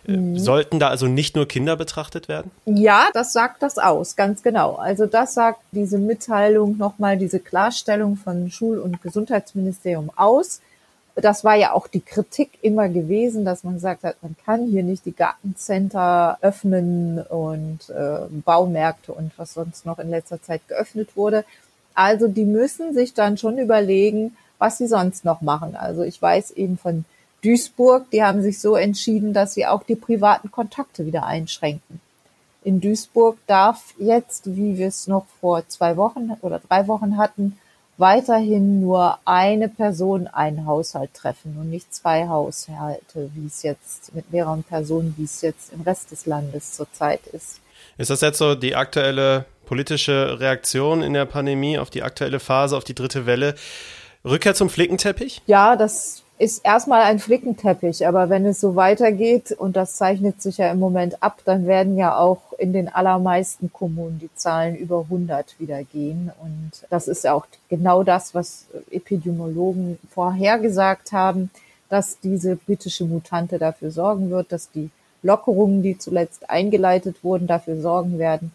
Äh, 0.06 0.12
mhm. 0.12 0.38
Sollten 0.38 0.78
da 0.78 0.88
also 0.88 1.06
nicht 1.06 1.36
nur 1.36 1.48
Kinder 1.48 1.76
betrachtet 1.76 2.28
werden? 2.28 2.50
Ja, 2.66 3.08
das 3.14 3.32
sagt 3.32 3.62
das 3.62 3.78
aus, 3.78 4.16
ganz 4.16 4.42
genau. 4.42 4.74
Also 4.74 5.06
das 5.06 5.34
sagt 5.34 5.60
diese 5.72 5.98
Mitteilung 5.98 6.76
nochmal, 6.76 7.16
diese 7.16 7.40
Klarstellung 7.40 8.16
von 8.16 8.50
Schul- 8.50 8.78
und 8.78 9.02
Gesundheitsministerium 9.02 10.10
aus. 10.16 10.60
Das 11.16 11.44
war 11.44 11.56
ja 11.56 11.72
auch 11.72 11.88
die 11.88 12.00
Kritik 12.00 12.50
immer 12.62 12.88
gewesen, 12.88 13.44
dass 13.44 13.64
man 13.64 13.74
gesagt 13.74 14.04
hat, 14.04 14.16
man 14.22 14.36
kann 14.44 14.66
hier 14.68 14.82
nicht 14.82 15.04
die 15.04 15.14
Gartencenter 15.14 16.38
öffnen 16.40 17.20
und 17.20 17.90
äh, 17.90 18.26
Baumärkte 18.44 19.12
und 19.12 19.32
was 19.36 19.54
sonst 19.54 19.84
noch 19.84 19.98
in 19.98 20.08
letzter 20.08 20.40
Zeit 20.40 20.66
geöffnet 20.68 21.16
wurde. 21.16 21.44
Also 21.94 22.28
die 22.28 22.44
müssen 22.44 22.94
sich 22.94 23.14
dann 23.14 23.36
schon 23.36 23.58
überlegen, 23.58 24.36
was 24.58 24.78
sie 24.78 24.86
sonst 24.86 25.24
noch 25.24 25.40
machen. 25.40 25.76
Also 25.76 26.02
ich 26.02 26.20
weiß 26.20 26.52
eben 26.52 26.78
von 26.78 27.04
Duisburg, 27.42 28.10
die 28.10 28.22
haben 28.22 28.42
sich 28.42 28.60
so 28.60 28.76
entschieden, 28.76 29.32
dass 29.32 29.54
sie 29.54 29.66
auch 29.66 29.82
die 29.82 29.96
privaten 29.96 30.50
Kontakte 30.50 31.06
wieder 31.06 31.24
einschränken. 31.24 32.00
In 32.62 32.80
Duisburg 32.80 33.38
darf 33.46 33.94
jetzt, 33.98 34.54
wie 34.54 34.76
wir 34.76 34.88
es 34.88 35.06
noch 35.06 35.24
vor 35.40 35.66
zwei 35.68 35.96
Wochen 35.96 36.32
oder 36.42 36.60
drei 36.68 36.86
Wochen 36.86 37.16
hatten, 37.16 37.58
weiterhin 37.96 38.80
nur 38.80 39.18
eine 39.24 39.68
Person 39.68 40.26
einen 40.26 40.66
Haushalt 40.66 41.14
treffen 41.14 41.56
und 41.58 41.70
nicht 41.70 41.94
zwei 41.94 42.28
Haushalte, 42.28 43.30
wie 43.34 43.46
es 43.46 43.62
jetzt 43.62 44.14
mit 44.14 44.30
mehreren 44.32 44.62
Personen, 44.62 45.14
wie 45.16 45.24
es 45.24 45.40
jetzt 45.42 45.72
im 45.72 45.82
Rest 45.82 46.10
des 46.10 46.26
Landes 46.26 46.74
zurzeit 46.74 47.26
ist. 47.28 47.60
Ist 47.98 48.10
das 48.10 48.20
jetzt 48.20 48.38
so 48.38 48.54
die 48.54 48.74
aktuelle 48.74 49.44
politische 49.70 50.40
Reaktion 50.40 51.00
in 51.00 51.12
der 51.12 51.26
Pandemie 51.26 51.78
auf 51.78 51.90
die 51.90 52.02
aktuelle 52.02 52.40
Phase, 52.40 52.76
auf 52.76 52.82
die 52.82 52.96
dritte 52.96 53.24
Welle? 53.24 53.54
Rückkehr 54.24 54.52
zum 54.52 54.68
Flickenteppich? 54.68 55.42
Ja, 55.46 55.76
das 55.76 56.24
ist 56.38 56.64
erstmal 56.64 57.02
ein 57.02 57.20
Flickenteppich, 57.20 58.04
aber 58.04 58.28
wenn 58.30 58.44
es 58.46 58.60
so 58.60 58.74
weitergeht, 58.74 59.52
und 59.52 59.76
das 59.76 59.94
zeichnet 59.94 60.42
sich 60.42 60.56
ja 60.56 60.72
im 60.72 60.80
Moment 60.80 61.22
ab, 61.22 61.42
dann 61.44 61.68
werden 61.68 61.96
ja 61.96 62.16
auch 62.18 62.40
in 62.58 62.72
den 62.72 62.88
allermeisten 62.88 63.72
Kommunen 63.72 64.18
die 64.18 64.34
Zahlen 64.34 64.74
über 64.74 65.02
100 65.02 65.60
wieder 65.60 65.84
gehen. 65.84 66.32
Und 66.42 66.72
das 66.90 67.06
ist 67.06 67.22
ja 67.22 67.34
auch 67.34 67.46
genau 67.68 68.02
das, 68.02 68.34
was 68.34 68.66
Epidemiologen 68.90 70.00
vorhergesagt 70.12 71.12
haben, 71.12 71.48
dass 71.88 72.18
diese 72.18 72.56
britische 72.56 73.04
Mutante 73.04 73.60
dafür 73.60 73.92
sorgen 73.92 74.30
wird, 74.30 74.50
dass 74.50 74.72
die 74.72 74.90
Lockerungen, 75.22 75.84
die 75.84 75.96
zuletzt 75.96 76.50
eingeleitet 76.50 77.22
wurden, 77.22 77.46
dafür 77.46 77.80
sorgen 77.80 78.18
werden, 78.18 78.50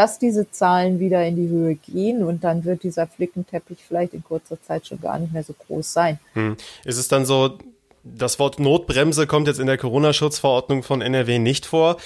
dass 0.00 0.18
diese 0.18 0.50
Zahlen 0.50 0.98
wieder 0.98 1.26
in 1.26 1.36
die 1.36 1.48
Höhe 1.48 1.74
gehen 1.74 2.24
und 2.24 2.42
dann 2.42 2.64
wird 2.64 2.84
dieser 2.84 3.06
Flickenteppich 3.06 3.80
vielleicht 3.86 4.14
in 4.14 4.24
kurzer 4.24 4.56
Zeit 4.62 4.86
schon 4.86 4.98
gar 4.98 5.18
nicht 5.18 5.30
mehr 5.30 5.42
so 5.42 5.52
groß 5.52 5.92
sein. 5.92 6.18
Hm. 6.32 6.56
Ist 6.86 6.96
es 6.96 7.08
dann 7.08 7.26
so, 7.26 7.58
das 8.02 8.38
Wort 8.38 8.58
Notbremse 8.58 9.26
kommt 9.26 9.46
jetzt 9.46 9.60
in 9.60 9.66
der 9.66 9.76
Corona-Schutzverordnung 9.76 10.84
von 10.84 11.02
NRW 11.02 11.38
nicht 11.38 11.66
vor. 11.66 11.98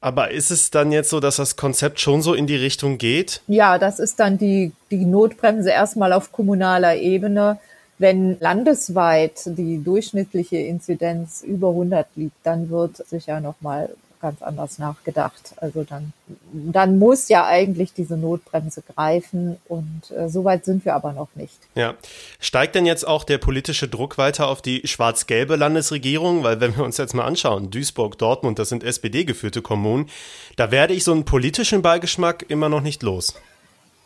Aber 0.00 0.30
ist 0.30 0.52
es 0.52 0.70
dann 0.70 0.92
jetzt 0.92 1.10
so, 1.10 1.18
dass 1.18 1.36
das 1.36 1.56
Konzept 1.56 1.98
schon 1.98 2.22
so 2.22 2.34
in 2.34 2.46
die 2.46 2.54
Richtung 2.54 2.98
geht? 2.98 3.40
Ja, 3.48 3.78
das 3.78 3.98
ist 3.98 4.20
dann 4.20 4.38
die, 4.38 4.70
die 4.92 5.04
Notbremse 5.04 5.70
erstmal 5.70 6.12
auf 6.12 6.30
kommunaler 6.30 6.98
Ebene. 6.98 7.58
Wenn 7.98 8.38
landesweit 8.38 9.40
die 9.46 9.82
durchschnittliche 9.82 10.58
Inzidenz 10.58 11.42
über 11.42 11.70
100 11.70 12.06
liegt, 12.14 12.36
dann 12.44 12.70
wird 12.70 12.96
sicher 13.08 13.40
nochmal 13.40 13.90
ganz 14.22 14.40
anders 14.40 14.78
nachgedacht. 14.78 15.54
Also 15.56 15.84
dann, 15.84 16.14
dann 16.52 16.98
muss 16.98 17.28
ja 17.28 17.44
eigentlich 17.44 17.92
diese 17.92 18.16
Notbremse 18.16 18.82
greifen 18.82 19.58
und 19.68 20.10
äh, 20.16 20.30
so 20.30 20.44
weit 20.44 20.64
sind 20.64 20.86
wir 20.86 20.94
aber 20.94 21.12
noch 21.12 21.28
nicht. 21.34 21.58
Ja. 21.74 21.94
Steigt 22.40 22.74
denn 22.74 22.86
jetzt 22.86 23.06
auch 23.06 23.24
der 23.24 23.38
politische 23.38 23.88
Druck 23.88 24.16
weiter 24.16 24.48
auf 24.48 24.62
die 24.62 24.86
schwarz-gelbe 24.86 25.56
Landesregierung? 25.56 26.44
Weil 26.44 26.60
wenn 26.60 26.74
wir 26.76 26.84
uns 26.84 26.96
jetzt 26.96 27.14
mal 27.14 27.24
anschauen, 27.24 27.70
Duisburg, 27.70 28.16
Dortmund, 28.16 28.58
das 28.58 28.70
sind 28.70 28.84
SPD-geführte 28.84 29.60
Kommunen, 29.60 30.08
da 30.56 30.70
werde 30.70 30.94
ich 30.94 31.04
so 31.04 31.12
einen 31.12 31.24
politischen 31.24 31.82
Beigeschmack 31.82 32.46
immer 32.48 32.68
noch 32.70 32.80
nicht 32.80 33.02
los. 33.02 33.34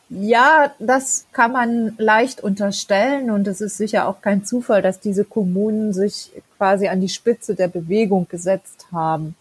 Ja, 0.08 0.72
das 0.78 1.26
kann 1.32 1.52
man 1.52 1.94
leicht 1.98 2.40
unterstellen 2.40 3.28
und 3.28 3.48
es 3.48 3.60
ist 3.60 3.76
sicher 3.76 4.06
auch 4.06 4.20
kein 4.22 4.44
Zufall, 4.44 4.80
dass 4.80 5.00
diese 5.00 5.24
Kommunen 5.24 5.92
sich 5.92 6.30
quasi 6.56 6.86
an 6.86 7.00
die 7.00 7.08
Spitze 7.08 7.56
der 7.56 7.66
Bewegung 7.66 8.28
gesetzt 8.28 8.86
haben. 8.92 9.34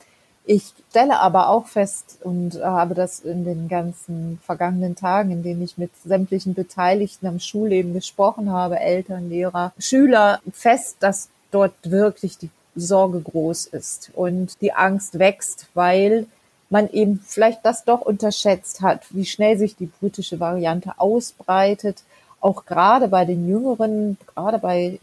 Ich 0.47 0.73
stelle 0.91 1.19
aber 1.19 1.49
auch 1.49 1.65
fest 1.65 2.19
und 2.23 2.61
habe 2.61 2.93
das 2.93 3.21
in 3.21 3.45
den 3.45 3.67
ganzen 3.67 4.39
vergangenen 4.45 4.95
Tagen, 4.95 5.31
in 5.31 5.41
denen 5.41 5.63
ich 5.63 5.77
mit 5.77 5.89
sämtlichen 6.05 6.53
Beteiligten 6.53 7.25
am 7.25 7.39
Schulleben 7.39 7.93
gesprochen 7.93 8.51
habe, 8.51 8.79
Eltern, 8.79 9.29
Lehrer, 9.29 9.73
Schüler, 9.79 10.39
fest, 10.51 10.97
dass 10.99 11.29
dort 11.49 11.73
wirklich 11.83 12.37
die 12.37 12.51
Sorge 12.75 13.21
groß 13.21 13.67
ist 13.67 14.11
und 14.13 14.61
die 14.61 14.73
Angst 14.73 15.17
wächst, 15.17 15.67
weil 15.73 16.27
man 16.69 16.89
eben 16.89 17.19
vielleicht 17.25 17.65
das 17.65 17.83
doch 17.83 18.01
unterschätzt 18.01 18.81
hat, 18.81 19.05
wie 19.11 19.25
schnell 19.25 19.57
sich 19.57 19.75
die 19.75 19.87
britische 19.87 20.39
Variante 20.39 20.93
ausbreitet, 20.97 22.03
auch 22.39 22.65
gerade 22.65 23.07
bei 23.07 23.25
den 23.25 23.47
Jüngeren, 23.47 24.17
gerade 24.27 24.59
bei 24.59 24.99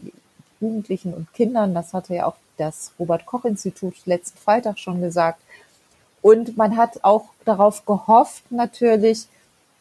Jugendlichen 0.63 1.13
und 1.13 1.33
Kindern. 1.33 1.73
Das 1.73 1.93
hatte 1.93 2.15
ja 2.15 2.25
auch 2.25 2.35
das 2.57 2.91
Robert 2.97 3.25
Koch 3.25 3.45
Institut 3.45 3.93
letzten 4.05 4.37
Freitag 4.37 4.79
schon 4.79 5.01
gesagt. 5.01 5.39
Und 6.21 6.57
man 6.57 6.77
hat 6.77 7.03
auch 7.03 7.25
darauf 7.45 7.85
gehofft, 7.85 8.49
natürlich, 8.49 9.27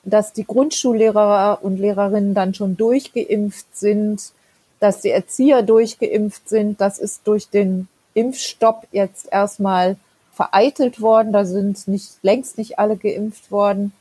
dass 0.05 0.33
die 0.33 0.45
Grundschullehrer 0.45 1.61
und 1.63 1.79
Lehrerinnen 1.79 2.35
dann 2.35 2.55
schon 2.55 2.77
durchgeimpft 2.77 3.67
sind, 3.77 4.33
dass 4.81 5.01
die 5.01 5.11
Erzieher 5.11 5.63
durchgeimpft 5.63 6.49
sind. 6.49 6.81
Das 6.81 6.99
ist 6.99 7.21
durch 7.25 7.49
den 7.49 7.87
Impfstopp 8.15 8.89
jetzt 8.91 9.33
erstmal 9.33 9.97
vereitelt 10.33 11.01
worden. 11.01 11.33
Da 11.33 11.45
sind 11.45 11.87
nicht, 11.87 12.17
längst 12.23 12.59
nicht 12.59 12.81
alle 12.81 12.97
geimpft 12.97 13.53
worden. 13.53 13.93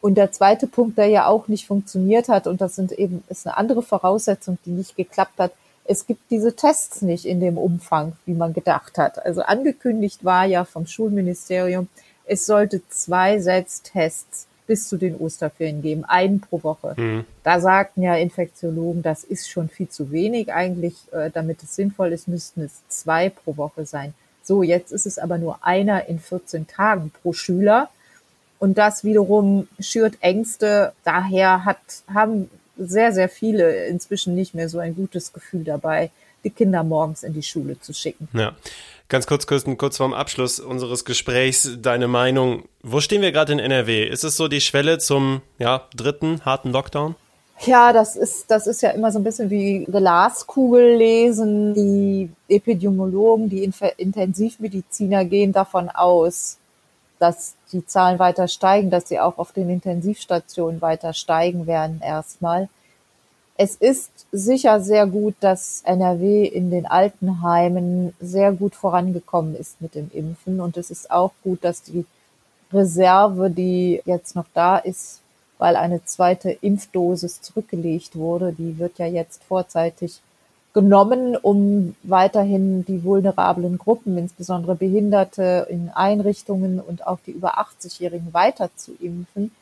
Und 0.00 0.16
der 0.16 0.32
zweite 0.32 0.66
Punkt, 0.66 0.98
der 0.98 1.06
ja 1.06 1.26
auch 1.26 1.46
nicht 1.48 1.66
funktioniert 1.66 2.28
hat, 2.28 2.46
und 2.46 2.60
das 2.60 2.74
sind 2.74 2.90
eben, 2.92 3.22
ist 3.28 3.46
eine 3.46 3.56
andere 3.56 3.82
Voraussetzung, 3.82 4.58
die 4.64 4.70
nicht 4.70 4.96
geklappt 4.96 5.38
hat. 5.38 5.52
Es 5.84 6.06
gibt 6.06 6.30
diese 6.30 6.54
Tests 6.54 7.02
nicht 7.02 7.24
in 7.24 7.40
dem 7.40 7.58
Umfang, 7.58 8.12
wie 8.24 8.34
man 8.34 8.52
gedacht 8.52 8.98
hat. 8.98 9.24
Also 9.24 9.42
angekündigt 9.42 10.24
war 10.24 10.44
ja 10.44 10.64
vom 10.64 10.86
Schulministerium, 10.86 11.88
es 12.24 12.46
sollte 12.46 12.86
zwei 12.88 13.40
Selbsttests 13.40 14.46
bis 14.66 14.88
zu 14.88 14.96
den 14.96 15.16
Osterferien 15.16 15.82
geben, 15.82 16.04
einen 16.04 16.40
pro 16.40 16.62
Woche. 16.62 16.94
Mhm. 16.96 17.24
Da 17.42 17.60
sagten 17.60 18.02
ja 18.02 18.16
Infektiologen, 18.16 19.02
das 19.02 19.24
ist 19.24 19.50
schon 19.50 19.68
viel 19.68 19.88
zu 19.88 20.12
wenig. 20.12 20.52
Eigentlich, 20.52 20.94
äh, 21.12 21.30
damit 21.30 21.62
es 21.62 21.74
sinnvoll 21.74 22.12
ist, 22.12 22.28
müssten 22.28 22.62
es 22.62 22.80
zwei 22.88 23.28
pro 23.28 23.56
Woche 23.56 23.84
sein. 23.84 24.14
So, 24.42 24.62
jetzt 24.62 24.92
ist 24.92 25.06
es 25.06 25.18
aber 25.18 25.38
nur 25.38 25.64
einer 25.64 26.06
in 26.08 26.18
14 26.18 26.66
Tagen 26.66 27.12
pro 27.22 27.32
Schüler. 27.32 27.90
Und 28.58 28.78
das 28.78 29.02
wiederum 29.02 29.66
schürt 29.80 30.18
Ängste. 30.20 30.92
Daher 31.04 31.64
hat, 31.64 31.80
haben 32.12 32.48
sehr, 32.86 33.12
sehr 33.12 33.28
viele 33.28 33.86
inzwischen 33.86 34.34
nicht 34.34 34.54
mehr 34.54 34.68
so 34.68 34.78
ein 34.78 34.94
gutes 34.94 35.32
Gefühl 35.32 35.64
dabei, 35.64 36.10
die 36.44 36.50
Kinder 36.50 36.82
morgens 36.82 37.22
in 37.22 37.32
die 37.32 37.42
Schule 37.42 37.78
zu 37.80 37.92
schicken. 37.92 38.28
Ja. 38.32 38.54
Ganz 39.08 39.26
kurz, 39.26 39.46
Kirsten, 39.46 39.76
kurz 39.76 39.98
vorm 39.98 40.14
Abschluss 40.14 40.58
unseres 40.58 41.04
Gesprächs, 41.04 41.76
deine 41.82 42.08
Meinung. 42.08 42.64
Wo 42.82 43.00
stehen 43.00 43.20
wir 43.20 43.30
gerade 43.30 43.52
in 43.52 43.58
NRW? 43.58 44.08
Ist 44.08 44.24
es 44.24 44.36
so 44.36 44.48
die 44.48 44.62
Schwelle 44.62 44.98
zum 44.98 45.42
ja, 45.58 45.86
dritten 45.94 46.44
harten 46.46 46.70
Lockdown? 46.72 47.14
Ja, 47.66 47.92
das 47.92 48.16
ist, 48.16 48.50
das 48.50 48.66
ist 48.66 48.82
ja 48.82 48.90
immer 48.90 49.12
so 49.12 49.18
ein 49.18 49.24
bisschen 49.24 49.50
wie 49.50 49.84
Glaskugel 49.84 50.96
lesen. 50.96 51.74
Die 51.74 52.30
Epidemiologen, 52.48 53.48
die 53.48 53.64
Intensivmediziner 53.98 55.24
gehen 55.26 55.52
davon 55.52 55.88
aus, 55.88 56.58
dass 57.22 57.54
die 57.70 57.86
Zahlen 57.86 58.18
weiter 58.18 58.48
steigen, 58.48 58.90
dass 58.90 59.08
sie 59.08 59.20
auch 59.20 59.38
auf 59.38 59.52
den 59.52 59.70
Intensivstationen 59.70 60.82
weiter 60.82 61.12
steigen 61.12 61.68
werden 61.68 62.00
erstmal. 62.04 62.68
Es 63.56 63.76
ist 63.76 64.10
sicher 64.32 64.80
sehr 64.80 65.06
gut, 65.06 65.36
dass 65.38 65.82
NRW 65.84 66.44
in 66.44 66.72
den 66.72 66.84
Altenheimen 66.84 68.12
sehr 68.18 68.50
gut 68.50 68.74
vorangekommen 68.74 69.54
ist 69.54 69.80
mit 69.80 69.94
dem 69.94 70.10
Impfen. 70.12 70.60
Und 70.60 70.76
es 70.76 70.90
ist 70.90 71.12
auch 71.12 71.30
gut, 71.44 71.62
dass 71.62 71.84
die 71.84 72.06
Reserve, 72.72 73.50
die 73.50 74.02
jetzt 74.04 74.34
noch 74.34 74.46
da 74.52 74.78
ist, 74.78 75.20
weil 75.58 75.76
eine 75.76 76.04
zweite 76.04 76.50
Impfdosis 76.50 77.40
zurückgelegt 77.40 78.16
wurde, 78.16 78.52
die 78.52 78.80
wird 78.80 78.98
ja 78.98 79.06
jetzt 79.06 79.44
vorzeitig 79.44 80.20
genommen, 80.74 81.36
um 81.36 81.94
weiterhin 82.02 82.84
die 82.84 83.04
vulnerablen 83.04 83.78
Gruppen, 83.78 84.16
insbesondere 84.16 84.74
Behinderte 84.74 85.66
in 85.68 85.90
Einrichtungen 85.90 86.80
und 86.80 87.06
auch 87.06 87.18
die 87.26 87.32
über 87.32 87.58
80-Jährigen 87.58 88.32
weiter 88.32 88.70
zu 88.74 88.92
impfen. 89.00 89.52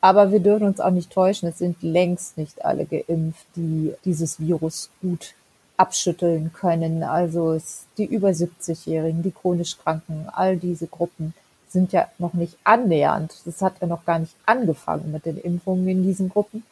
Aber 0.00 0.32
wir 0.32 0.40
dürfen 0.40 0.66
uns 0.66 0.80
auch 0.80 0.90
nicht 0.90 1.12
täuschen, 1.12 1.48
es 1.48 1.58
sind 1.58 1.82
längst 1.82 2.38
nicht 2.38 2.64
alle 2.64 2.86
geimpft, 2.86 3.46
die 3.54 3.92
dieses 4.04 4.40
Virus 4.40 4.90
gut 5.02 5.34
abschütteln 5.76 6.52
können. 6.52 7.02
Also 7.02 7.52
es, 7.52 7.84
die 7.96 8.06
über 8.06 8.30
70-Jährigen, 8.30 9.22
die 9.22 9.30
chronisch 9.30 9.78
Kranken, 9.78 10.26
all 10.32 10.56
diese 10.56 10.86
Gruppen 10.86 11.34
sind 11.68 11.92
ja 11.92 12.08
noch 12.18 12.34
nicht 12.34 12.56
annähernd. 12.64 13.34
Das 13.44 13.62
hat 13.62 13.74
ja 13.80 13.86
noch 13.86 14.04
gar 14.04 14.18
nicht 14.18 14.34
angefangen 14.46 15.12
mit 15.12 15.26
den 15.26 15.38
Impfungen 15.38 15.86
in 15.88 16.02
diesen 16.02 16.28
Gruppen. 16.28 16.64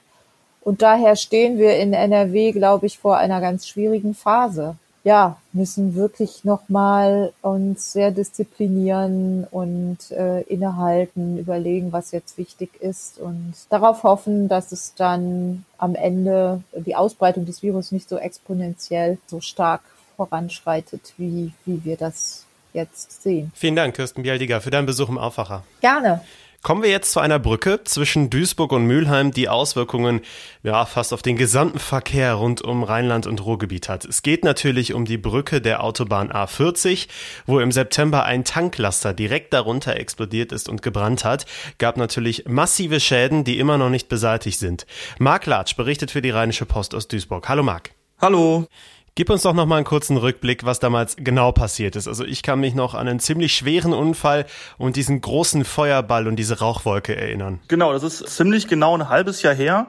Und 0.61 0.83
daher 0.83 1.17
stehen 1.17 1.59
wir 1.59 1.77
in 1.77 1.93
NRW, 1.93 2.53
glaube 2.53 2.87
ich, 2.87 2.99
vor 2.99 3.17
einer 3.17 3.41
ganz 3.41 3.67
schwierigen 3.67 4.15
Phase 4.15 4.77
ja, 5.09 5.39
müssen 5.55 5.95
wirklich 5.95 6.45
nochmal 6.45 7.33
uns 7.41 7.95
sehr 7.95 8.11
disziplinieren 8.11 9.47
und 9.51 10.11
äh, 10.11 10.43
innehalten, 10.43 11.39
überlegen, 11.39 11.93
was 11.93 12.11
jetzt 12.11 12.37
wichtig 12.37 12.71
ist 12.81 13.19
und 13.19 13.55
darauf 13.71 14.03
hoffen, 14.03 14.49
dass 14.49 14.71
es 14.71 14.95
dann 14.95 15.65
am 15.79 15.95
Ende 15.95 16.63
die 16.75 16.95
Ausbreitung 16.95 17.47
des 17.47 17.63
Virus 17.63 17.91
nicht 17.91 18.09
so 18.09 18.19
exponentiell 18.19 19.17
so 19.29 19.41
stark 19.41 19.81
voranschreitet, 20.17 21.15
wie, 21.17 21.53
wie 21.65 21.85
wir 21.85 21.97
das 21.97 22.45
jetzt 22.75 23.23
sehen. 23.23 23.51
Vielen 23.55 23.77
Dank, 23.77 23.95
Kirsten 23.95 24.23
Bialdiger, 24.23 24.61
für 24.61 24.71
deinen 24.71 24.85
Besuch 24.87 25.09
im 25.09 25.17
Aufwacher. 25.17 25.65
Gerne. 25.81 26.21
Kommen 26.69 26.83
wir 26.83 26.91
jetzt 26.91 27.13
zu 27.13 27.21
einer 27.21 27.39
Brücke 27.39 27.81
zwischen 27.85 28.29
Duisburg 28.29 28.73
und 28.73 28.85
Mülheim, 28.85 29.31
die 29.31 29.49
Auswirkungen 29.49 30.21
ja 30.63 30.85
fast 30.85 31.15
auf 31.15 31.23
den 31.23 31.39
gesamten 31.39 31.79
Verkehr 31.79 32.35
rund 32.35 32.61
um 32.61 32.83
Rheinland 32.83 33.27
und 33.27 33.43
Ruhrgebiet 33.43 33.89
hat. 33.89 34.05
Es 34.05 34.21
geht 34.21 34.45
natürlich 34.45 34.93
um 34.93 35.07
die 35.07 35.17
Brücke 35.17 35.63
der 35.63 35.83
Autobahn 35.83 36.31
A40, 36.31 37.09
wo 37.47 37.59
im 37.59 37.73
September 37.73 38.25
ein 38.25 38.45
Tanklaster 38.45 39.15
direkt 39.15 39.55
darunter 39.55 39.97
explodiert 39.97 40.53
ist 40.53 40.69
und 40.69 40.83
gebrannt 40.83 41.25
hat. 41.25 41.47
Gab 41.79 41.97
natürlich 41.97 42.45
massive 42.47 43.01
Schäden, 43.01 43.45
die 43.45 43.59
immer 43.59 43.79
noch 43.79 43.89
nicht 43.89 44.11
beseitigt 44.11 44.59
sind. 44.59 44.85
Marc 45.19 45.47
Latsch 45.47 45.75
berichtet 45.75 46.11
für 46.11 46.21
die 46.21 46.29
Rheinische 46.29 46.67
Post 46.67 46.95
aus 46.95 47.09
Duisburg. 47.09 47.49
Hallo 47.49 47.63
Marc. 47.63 47.93
Hallo. 48.21 48.67
Gib 49.19 49.31
uns 49.31 49.43
doch 49.43 49.53
noch 49.53 49.67
mal 49.67 49.79
einen 49.79 49.85
kurzen 49.85 50.17
Rückblick, 50.17 50.65
was 50.65 50.79
damals 50.79 51.17
genau 51.17 51.51
passiert 51.51 51.97
ist. 51.97 52.07
Also 52.07 52.25
ich 52.25 52.45
kann 52.45 52.61
mich 52.61 52.77
noch 52.77 52.95
an 52.95 53.09
einen 53.09 53.19
ziemlich 53.19 53.53
schweren 53.53 53.93
Unfall 53.93 54.47
und 54.77 54.95
diesen 54.95 55.21
großen 55.21 55.65
Feuerball 55.65 56.29
und 56.29 56.37
diese 56.37 56.61
Rauchwolke 56.61 57.17
erinnern. 57.17 57.59
Genau, 57.67 57.93
das 57.93 58.05
ist 58.05 58.29
ziemlich 58.29 58.69
genau 58.69 58.97
ein 58.97 59.09
halbes 59.09 59.43
Jahr 59.43 59.57
her. 59.57 59.89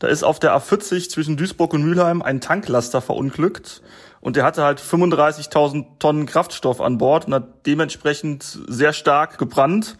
Da 0.00 0.08
ist 0.08 0.24
auf 0.24 0.40
der 0.40 0.56
A40 0.56 1.08
zwischen 1.08 1.36
Duisburg 1.36 1.72
und 1.72 1.84
Mülheim 1.84 2.20
ein 2.20 2.40
Tanklaster 2.40 3.00
verunglückt 3.00 3.80
und 4.20 4.34
der 4.34 4.42
hatte 4.42 4.64
halt 4.64 4.80
35.000 4.80 6.00
Tonnen 6.00 6.26
Kraftstoff 6.26 6.80
an 6.80 6.98
Bord 6.98 7.28
und 7.28 7.34
hat 7.34 7.66
dementsprechend 7.66 8.58
sehr 8.66 8.92
stark 8.92 9.38
gebrannt 9.38 9.96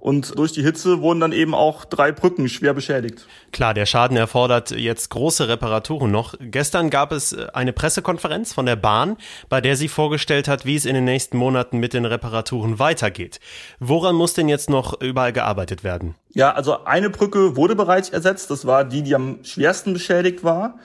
und 0.00 0.38
durch 0.38 0.52
die 0.52 0.62
Hitze 0.62 1.00
wurden 1.00 1.20
dann 1.20 1.32
eben 1.32 1.54
auch 1.54 1.84
drei 1.84 2.12
Brücken 2.12 2.48
schwer 2.48 2.74
beschädigt. 2.74 3.26
Klar, 3.52 3.74
der 3.74 3.86
Schaden 3.86 4.16
erfordert 4.16 4.70
jetzt 4.70 5.10
große 5.10 5.48
Reparaturen 5.48 6.10
noch. 6.10 6.34
Gestern 6.40 6.90
gab 6.90 7.12
es 7.12 7.32
äh, 7.32 7.46
eine 7.52 7.72
Pressekonferenz 7.72 8.52
von 8.52 8.66
der 8.66 8.76
Bahn, 8.76 9.16
bei 9.48 9.60
der 9.60 9.76
sie 9.76 9.88
vorgestellt 9.88 10.48
hat, 10.48 10.64
wie 10.64 10.76
es 10.76 10.84
in 10.84 10.94
den 10.94 11.04
nächsten 11.04 11.36
Monaten 11.36 11.78
mit 11.78 11.92
den 11.92 12.04
Reparaturen 12.04 12.78
weitergeht. 12.78 13.40
Woran 13.80 14.14
muss 14.14 14.34
denn 14.34 14.48
jetzt 14.48 14.70
noch 14.70 15.00
überall 15.00 15.32
gearbeitet 15.32 15.84
werden? 15.84 16.14
Ja, 16.34 16.52
also 16.52 16.84
eine 16.84 17.10
Brücke 17.10 17.56
wurde 17.56 17.74
bereits 17.74 18.10
ersetzt. 18.10 18.50
Das 18.50 18.66
war 18.66 18.84
die, 18.84 19.02
die 19.02 19.14
am 19.14 19.42
schwersten 19.44 19.92
beschädigt 19.92 20.44
war. 20.44 20.78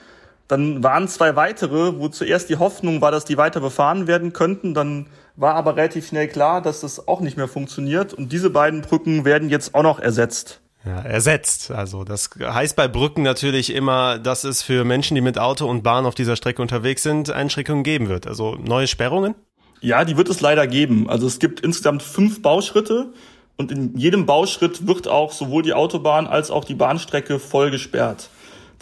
Dann 0.48 0.82
waren 0.82 1.08
zwei 1.08 1.36
weitere, 1.36 1.98
wo 1.98 2.08
zuerst 2.08 2.48
die 2.50 2.56
Hoffnung 2.56 3.00
war, 3.00 3.10
dass 3.10 3.24
die 3.24 3.36
weiter 3.36 3.60
befahren 3.60 4.06
werden 4.06 4.32
könnten. 4.32 4.74
Dann 4.74 5.06
war 5.36 5.54
aber 5.54 5.76
relativ 5.76 6.08
schnell 6.08 6.28
klar, 6.28 6.60
dass 6.60 6.80
das 6.80 7.08
auch 7.08 7.20
nicht 7.20 7.36
mehr 7.36 7.48
funktioniert. 7.48 8.12
Und 8.12 8.32
diese 8.32 8.50
beiden 8.50 8.82
Brücken 8.82 9.24
werden 9.24 9.48
jetzt 9.48 9.74
auch 9.74 9.82
noch 9.82 9.98
ersetzt. 9.98 10.60
Ja, 10.84 11.00
ersetzt. 11.00 11.70
Also 11.70 12.02
das 12.02 12.30
heißt 12.40 12.74
bei 12.74 12.88
Brücken 12.88 13.22
natürlich 13.22 13.72
immer, 13.72 14.18
dass 14.18 14.42
es 14.42 14.62
für 14.62 14.84
Menschen, 14.84 15.14
die 15.14 15.20
mit 15.20 15.38
Auto 15.38 15.66
und 15.66 15.82
Bahn 15.82 16.06
auf 16.06 16.14
dieser 16.16 16.34
Strecke 16.34 16.60
unterwegs 16.60 17.02
sind, 17.02 17.30
Einschränkungen 17.30 17.84
geben 17.84 18.08
wird. 18.08 18.26
Also 18.26 18.56
neue 18.56 18.88
Sperrungen? 18.88 19.34
Ja, 19.80 20.04
die 20.04 20.16
wird 20.16 20.28
es 20.28 20.40
leider 20.40 20.66
geben. 20.66 21.08
Also 21.08 21.26
es 21.26 21.38
gibt 21.38 21.60
insgesamt 21.60 22.02
fünf 22.02 22.42
Bauschritte 22.42 23.12
und 23.56 23.70
in 23.70 23.96
jedem 23.96 24.26
Bauschritt 24.26 24.86
wird 24.86 25.06
auch 25.06 25.32
sowohl 25.32 25.62
die 25.62 25.72
Autobahn 25.72 26.26
als 26.26 26.50
auch 26.50 26.64
die 26.64 26.74
Bahnstrecke 26.74 27.38
voll 27.38 27.70
gesperrt. 27.70 28.28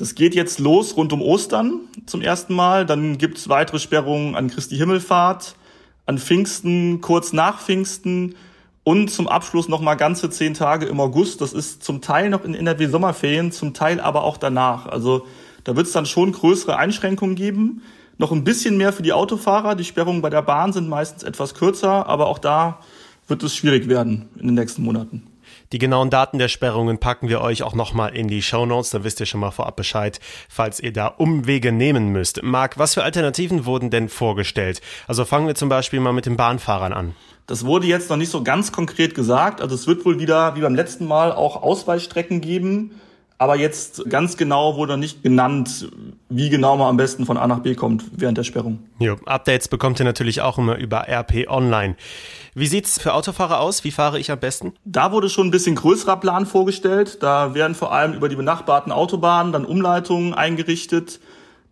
Das 0.01 0.15
geht 0.15 0.35
jetzt 0.35 0.59
los 0.59 0.97
rund 0.97 1.13
um 1.13 1.21
Ostern 1.21 1.81
zum 2.07 2.23
ersten 2.23 2.55
Mal. 2.55 2.87
Dann 2.87 3.19
gibt's 3.19 3.51
weitere 3.51 3.79
Sperrungen 3.79 4.35
an 4.35 4.49
Christi 4.49 4.79
Himmelfahrt, 4.79 5.57
an 6.07 6.17
Pfingsten, 6.17 7.03
kurz 7.03 7.35
nach 7.35 7.61
Pfingsten 7.61 8.35
und 8.83 9.11
zum 9.11 9.29
Abschluss 9.29 9.69
noch 9.69 9.83
mal 9.83 9.97
ganze 9.97 10.31
zehn 10.31 10.55
Tage 10.55 10.87
im 10.87 11.01
August. 11.01 11.43
Das 11.43 11.53
ist 11.53 11.85
zum 11.85 12.01
Teil 12.01 12.31
noch 12.31 12.47
in 12.47 12.55
NRW 12.55 12.87
Sommerferien, 12.87 13.53
zum 13.53 13.75
Teil 13.75 14.01
aber 14.01 14.25
auch 14.25 14.39
danach. 14.39 14.87
Also 14.87 15.27
da 15.65 15.77
wird 15.77 15.87
es 15.87 15.93
dann 15.93 16.07
schon 16.07 16.33
größere 16.33 16.79
Einschränkungen 16.79 17.37
geben. 17.37 17.83
Noch 18.17 18.33
ein 18.33 18.43
bisschen 18.43 18.79
mehr 18.79 18.95
für 18.95 19.03
die 19.03 19.13
Autofahrer. 19.13 19.75
Die 19.75 19.85
Sperrungen 19.85 20.23
bei 20.23 20.31
der 20.31 20.41
Bahn 20.41 20.73
sind 20.73 20.89
meistens 20.89 21.25
etwas 21.25 21.53
kürzer, 21.53 22.07
aber 22.07 22.29
auch 22.29 22.39
da 22.39 22.79
wird 23.29 23.43
es 23.43 23.55
schwierig 23.55 23.87
werden 23.87 24.31
in 24.39 24.47
den 24.47 24.55
nächsten 24.55 24.83
Monaten. 24.83 25.30
Die 25.73 25.79
genauen 25.79 26.11
Daten 26.11 26.39
der 26.39 26.49
Sperrungen 26.49 26.99
packen 26.99 27.29
wir 27.29 27.41
euch 27.41 27.63
auch 27.63 27.75
nochmal 27.75 28.17
in 28.17 28.27
die 28.27 28.43
Show 28.43 28.67
Notes, 28.67 28.91
dann 28.91 29.05
wisst 29.05 29.21
ihr 29.21 29.27
schon 29.27 29.39
mal 29.39 29.53
vorab 29.53 29.77
Bescheid, 29.77 30.19
falls 30.49 30.81
ihr 30.81 30.93
da 30.93 31.07
Umwege 31.07 31.71
nehmen 31.71 32.09
müsst. 32.09 32.43
Marc, 32.43 32.77
was 32.77 32.95
für 32.95 33.05
Alternativen 33.05 33.67
wurden 33.67 33.89
denn 33.89 34.09
vorgestellt? 34.09 34.81
Also 35.07 35.25
fangen 35.25 35.47
wir 35.47 35.55
zum 35.55 35.69
Beispiel 35.69 36.01
mal 36.01 36.13
mit 36.13 36.27
den 36.27 36.37
Bahnfahrern 36.37 36.93
an. 36.93 37.15
Das 37.47 37.65
wurde 37.65 37.87
jetzt 37.87 38.11
noch 38.11 38.17
nicht 38.17 38.31
so 38.31 38.43
ganz 38.43 38.73
konkret 38.73 39.15
gesagt. 39.15 39.61
Also 39.61 39.77
es 39.77 39.87
wird 39.87 40.05
wohl 40.05 40.19
wieder, 40.19 40.57
wie 40.57 40.61
beim 40.61 40.75
letzten 40.75 41.07
Mal, 41.07 41.31
auch 41.31 41.63
Ausweichstrecken 41.63 42.41
geben. 42.41 43.01
Aber 43.41 43.57
jetzt 43.57 44.05
ganz 44.11 44.37
genau 44.37 44.77
wurde 44.77 44.99
nicht 44.99 45.23
genannt, 45.23 45.91
wie 46.29 46.51
genau 46.51 46.77
man 46.77 46.89
am 46.89 46.99
besten 46.99 47.25
von 47.25 47.39
A 47.39 47.47
nach 47.47 47.61
B 47.61 47.75
kommt 47.75 48.05
während 48.15 48.37
der 48.37 48.45
Sperrung. 48.45 48.81
Jo, 48.99 49.17
Updates 49.25 49.67
bekommt 49.69 49.99
ihr 49.99 50.05
natürlich 50.05 50.43
auch 50.43 50.59
immer 50.59 50.77
über 50.77 51.09
RP 51.09 51.49
Online. 51.49 51.97
Wie 52.55 52.67
sieht's 52.67 53.01
für 53.01 53.15
Autofahrer 53.15 53.61
aus? 53.61 53.83
Wie 53.83 53.93
fahre 53.93 54.19
ich 54.19 54.31
am 54.31 54.39
besten? 54.39 54.75
Da 54.85 55.11
wurde 55.11 55.31
schon 55.31 55.47
ein 55.47 55.51
bisschen 55.51 55.75
größerer 55.75 56.19
Plan 56.19 56.45
vorgestellt. 56.45 57.23
Da 57.23 57.55
werden 57.55 57.75
vor 57.75 57.95
allem 57.95 58.13
über 58.13 58.29
die 58.29 58.37
benachbarten 58.37 58.93
Autobahnen 58.93 59.55
dann 59.55 59.65
Umleitungen 59.65 60.35
eingerichtet. 60.35 61.19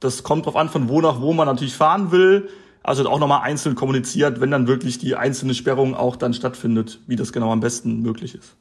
Das 0.01 0.23
kommt 0.23 0.47
drauf 0.47 0.57
an, 0.57 0.71
von 0.71 0.89
wo 0.89 1.03
nach 1.03 1.21
wo 1.21 1.35
man 1.35 1.47
natürlich 1.47 1.75
fahren 1.75 2.11
will. 2.13 2.49
Also 2.83 3.07
auch 3.07 3.19
nochmal 3.19 3.43
einzeln 3.43 3.75
kommuniziert, 3.75 4.41
wenn 4.41 4.51
dann 4.51 4.69
wirklich 4.69 4.97
die 4.97 5.17
einzelne 5.17 5.53
Sperrung 5.53 5.95
auch 5.95 6.17
dann 6.17 6.33
stattfindet, 6.33 7.01
wie 7.07 7.17
das 7.17 7.35
genau 7.35 7.53
am 7.53 7.61
besten 7.61 8.01
möglich 8.01 8.35
ist. 8.35 8.57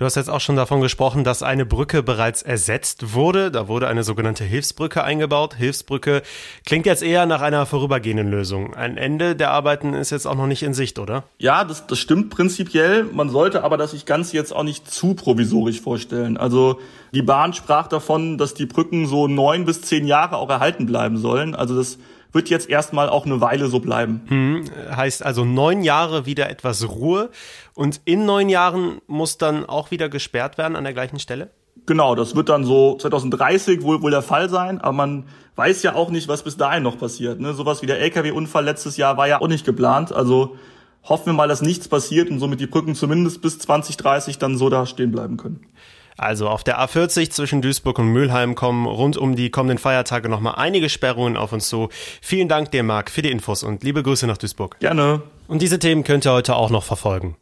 Du 0.00 0.06
hast 0.06 0.14
jetzt 0.14 0.30
auch 0.30 0.40
schon 0.40 0.56
davon 0.56 0.80
gesprochen, 0.80 1.24
dass 1.24 1.42
eine 1.42 1.66
Brücke 1.66 2.02
bereits 2.02 2.40
ersetzt 2.40 3.12
wurde. 3.12 3.50
Da 3.50 3.68
wurde 3.68 3.86
eine 3.86 4.02
sogenannte 4.02 4.44
Hilfsbrücke 4.44 5.04
eingebaut. 5.04 5.56
Hilfsbrücke 5.56 6.22
klingt 6.64 6.86
jetzt 6.86 7.02
eher 7.02 7.26
nach 7.26 7.42
einer 7.42 7.66
vorübergehenden 7.66 8.30
Lösung. 8.30 8.72
Ein 8.72 8.96
Ende 8.96 9.36
der 9.36 9.50
Arbeiten 9.50 9.92
ist 9.92 10.08
jetzt 10.08 10.24
auch 10.24 10.36
noch 10.36 10.46
nicht 10.46 10.62
in 10.62 10.72
Sicht, 10.72 10.98
oder? 10.98 11.24
Ja, 11.36 11.64
das, 11.64 11.86
das 11.86 11.98
stimmt 11.98 12.30
prinzipiell. 12.30 13.04
Man 13.12 13.28
sollte 13.28 13.62
aber 13.62 13.76
das 13.76 14.06
Ganze 14.06 14.36
jetzt 14.36 14.56
auch 14.56 14.62
nicht 14.62 14.90
zu 14.90 15.12
provisorisch 15.12 15.82
vorstellen. 15.82 16.38
Also 16.38 16.80
die 17.12 17.20
Bahn 17.20 17.52
sprach 17.52 17.86
davon, 17.86 18.38
dass 18.38 18.54
die 18.54 18.64
Brücken 18.64 19.06
so 19.06 19.28
neun 19.28 19.66
bis 19.66 19.82
zehn 19.82 20.06
Jahre 20.06 20.38
auch 20.38 20.48
erhalten 20.48 20.86
bleiben 20.86 21.18
sollen. 21.18 21.54
Also 21.54 21.76
das 21.76 21.98
wird 22.32 22.48
jetzt 22.48 22.68
erstmal 22.68 23.08
auch 23.08 23.26
eine 23.26 23.40
Weile 23.40 23.68
so 23.68 23.80
bleiben. 23.80 24.22
Hm, 24.26 24.64
heißt 24.94 25.24
also 25.24 25.44
neun 25.44 25.82
Jahre 25.82 26.26
wieder 26.26 26.50
etwas 26.50 26.88
Ruhe 26.88 27.30
und 27.74 28.00
in 28.04 28.24
neun 28.24 28.48
Jahren 28.48 29.00
muss 29.06 29.38
dann 29.38 29.66
auch 29.66 29.90
wieder 29.90 30.08
gesperrt 30.08 30.58
werden 30.58 30.76
an 30.76 30.84
der 30.84 30.92
gleichen 30.92 31.18
Stelle? 31.18 31.50
Genau, 31.86 32.14
das 32.14 32.36
wird 32.36 32.48
dann 32.48 32.64
so 32.64 32.96
2030 32.96 33.82
wohl, 33.82 34.02
wohl 34.02 34.10
der 34.10 34.22
Fall 34.22 34.48
sein, 34.48 34.80
aber 34.80 34.92
man 34.92 35.24
weiß 35.56 35.82
ja 35.82 35.94
auch 35.94 36.10
nicht, 36.10 36.28
was 36.28 36.42
bis 36.42 36.56
dahin 36.56 36.82
noch 36.82 36.98
passiert. 36.98 37.40
Ne? 37.40 37.54
Sowas 37.54 37.82
wie 37.82 37.86
der 37.86 38.00
Lkw-Unfall 38.00 38.64
letztes 38.64 38.96
Jahr 38.96 39.16
war 39.16 39.28
ja 39.28 39.40
auch 39.40 39.48
nicht 39.48 39.64
geplant, 39.64 40.12
also 40.12 40.56
hoffen 41.04 41.26
wir 41.26 41.32
mal, 41.32 41.48
dass 41.48 41.62
nichts 41.62 41.88
passiert 41.88 42.30
und 42.30 42.38
somit 42.38 42.60
die 42.60 42.66
Brücken 42.66 42.94
zumindest 42.94 43.40
bis 43.42 43.58
2030 43.58 44.38
dann 44.38 44.56
so 44.56 44.68
da 44.68 44.86
stehen 44.86 45.10
bleiben 45.10 45.36
können. 45.36 45.66
Also 46.16 46.48
auf 46.48 46.64
der 46.64 46.80
A40 46.80 47.30
zwischen 47.30 47.62
Duisburg 47.62 47.98
und 47.98 48.08
Mülheim 48.08 48.54
kommen 48.54 48.86
rund 48.86 49.16
um 49.16 49.36
die 49.36 49.50
kommenden 49.50 49.78
Feiertage 49.78 50.28
nochmal 50.28 50.54
einige 50.56 50.88
Sperrungen 50.88 51.36
auf 51.36 51.52
uns 51.52 51.68
zu. 51.68 51.88
Vielen 52.20 52.48
Dank 52.48 52.70
dir, 52.70 52.82
Marc, 52.82 53.10
für 53.10 53.22
die 53.22 53.30
Infos 53.30 53.62
und 53.62 53.82
liebe 53.82 54.02
Grüße 54.02 54.26
nach 54.26 54.38
Duisburg. 54.38 54.78
Gerne. 54.80 55.22
Und 55.48 55.62
diese 55.62 55.78
Themen 55.78 56.04
könnt 56.04 56.26
ihr 56.26 56.32
heute 56.32 56.56
auch 56.56 56.70
noch 56.70 56.84
verfolgen. 56.84 57.36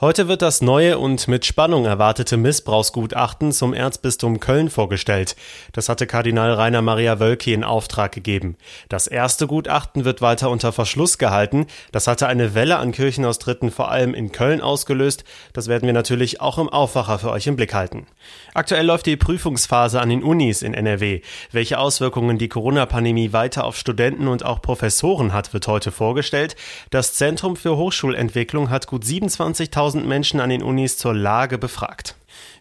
Heute 0.00 0.28
wird 0.28 0.42
das 0.42 0.62
neue 0.62 0.96
und 0.96 1.26
mit 1.26 1.44
Spannung 1.44 1.84
erwartete 1.84 2.36
Missbrauchsgutachten 2.36 3.50
zum 3.50 3.74
Erzbistum 3.74 4.38
Köln 4.38 4.70
vorgestellt. 4.70 5.34
Das 5.72 5.88
hatte 5.88 6.06
Kardinal 6.06 6.52
Rainer 6.52 6.82
Maria 6.82 7.18
Wölki 7.18 7.52
in 7.52 7.64
Auftrag 7.64 8.12
gegeben. 8.12 8.56
Das 8.88 9.08
erste 9.08 9.48
Gutachten 9.48 10.04
wird 10.04 10.22
weiter 10.22 10.50
unter 10.50 10.70
Verschluss 10.70 11.18
gehalten. 11.18 11.66
Das 11.90 12.06
hatte 12.06 12.28
eine 12.28 12.54
Welle 12.54 12.76
an 12.76 12.92
Kirchenaustritten 12.92 13.72
vor 13.72 13.90
allem 13.90 14.14
in 14.14 14.30
Köln 14.30 14.60
ausgelöst. 14.60 15.24
Das 15.52 15.66
werden 15.66 15.86
wir 15.86 15.92
natürlich 15.92 16.40
auch 16.40 16.58
im 16.58 16.68
Aufwacher 16.68 17.18
für 17.18 17.32
euch 17.32 17.48
im 17.48 17.56
Blick 17.56 17.74
halten. 17.74 18.06
Aktuell 18.54 18.86
läuft 18.86 19.06
die 19.06 19.16
Prüfungsphase 19.16 20.00
an 20.00 20.10
den 20.10 20.22
Unis 20.22 20.62
in 20.62 20.74
NRW. 20.74 21.22
Welche 21.50 21.80
Auswirkungen 21.80 22.38
die 22.38 22.48
Corona-Pandemie 22.48 23.32
weiter 23.32 23.64
auf 23.64 23.76
Studenten 23.76 24.28
und 24.28 24.44
auch 24.44 24.62
Professoren 24.62 25.32
hat, 25.32 25.52
wird 25.52 25.66
heute 25.66 25.90
vorgestellt. 25.90 26.54
Das 26.90 27.14
Zentrum 27.14 27.56
für 27.56 27.76
Hochschulentwicklung 27.76 28.70
hat 28.70 28.86
gut 28.86 29.02
27.000 29.02 29.87
1000 29.88 30.06
Menschen 30.06 30.40
an 30.40 30.50
den 30.50 30.62
Unis 30.62 30.98
zur 30.98 31.14
Lage 31.14 31.56
befragt. 31.56 32.14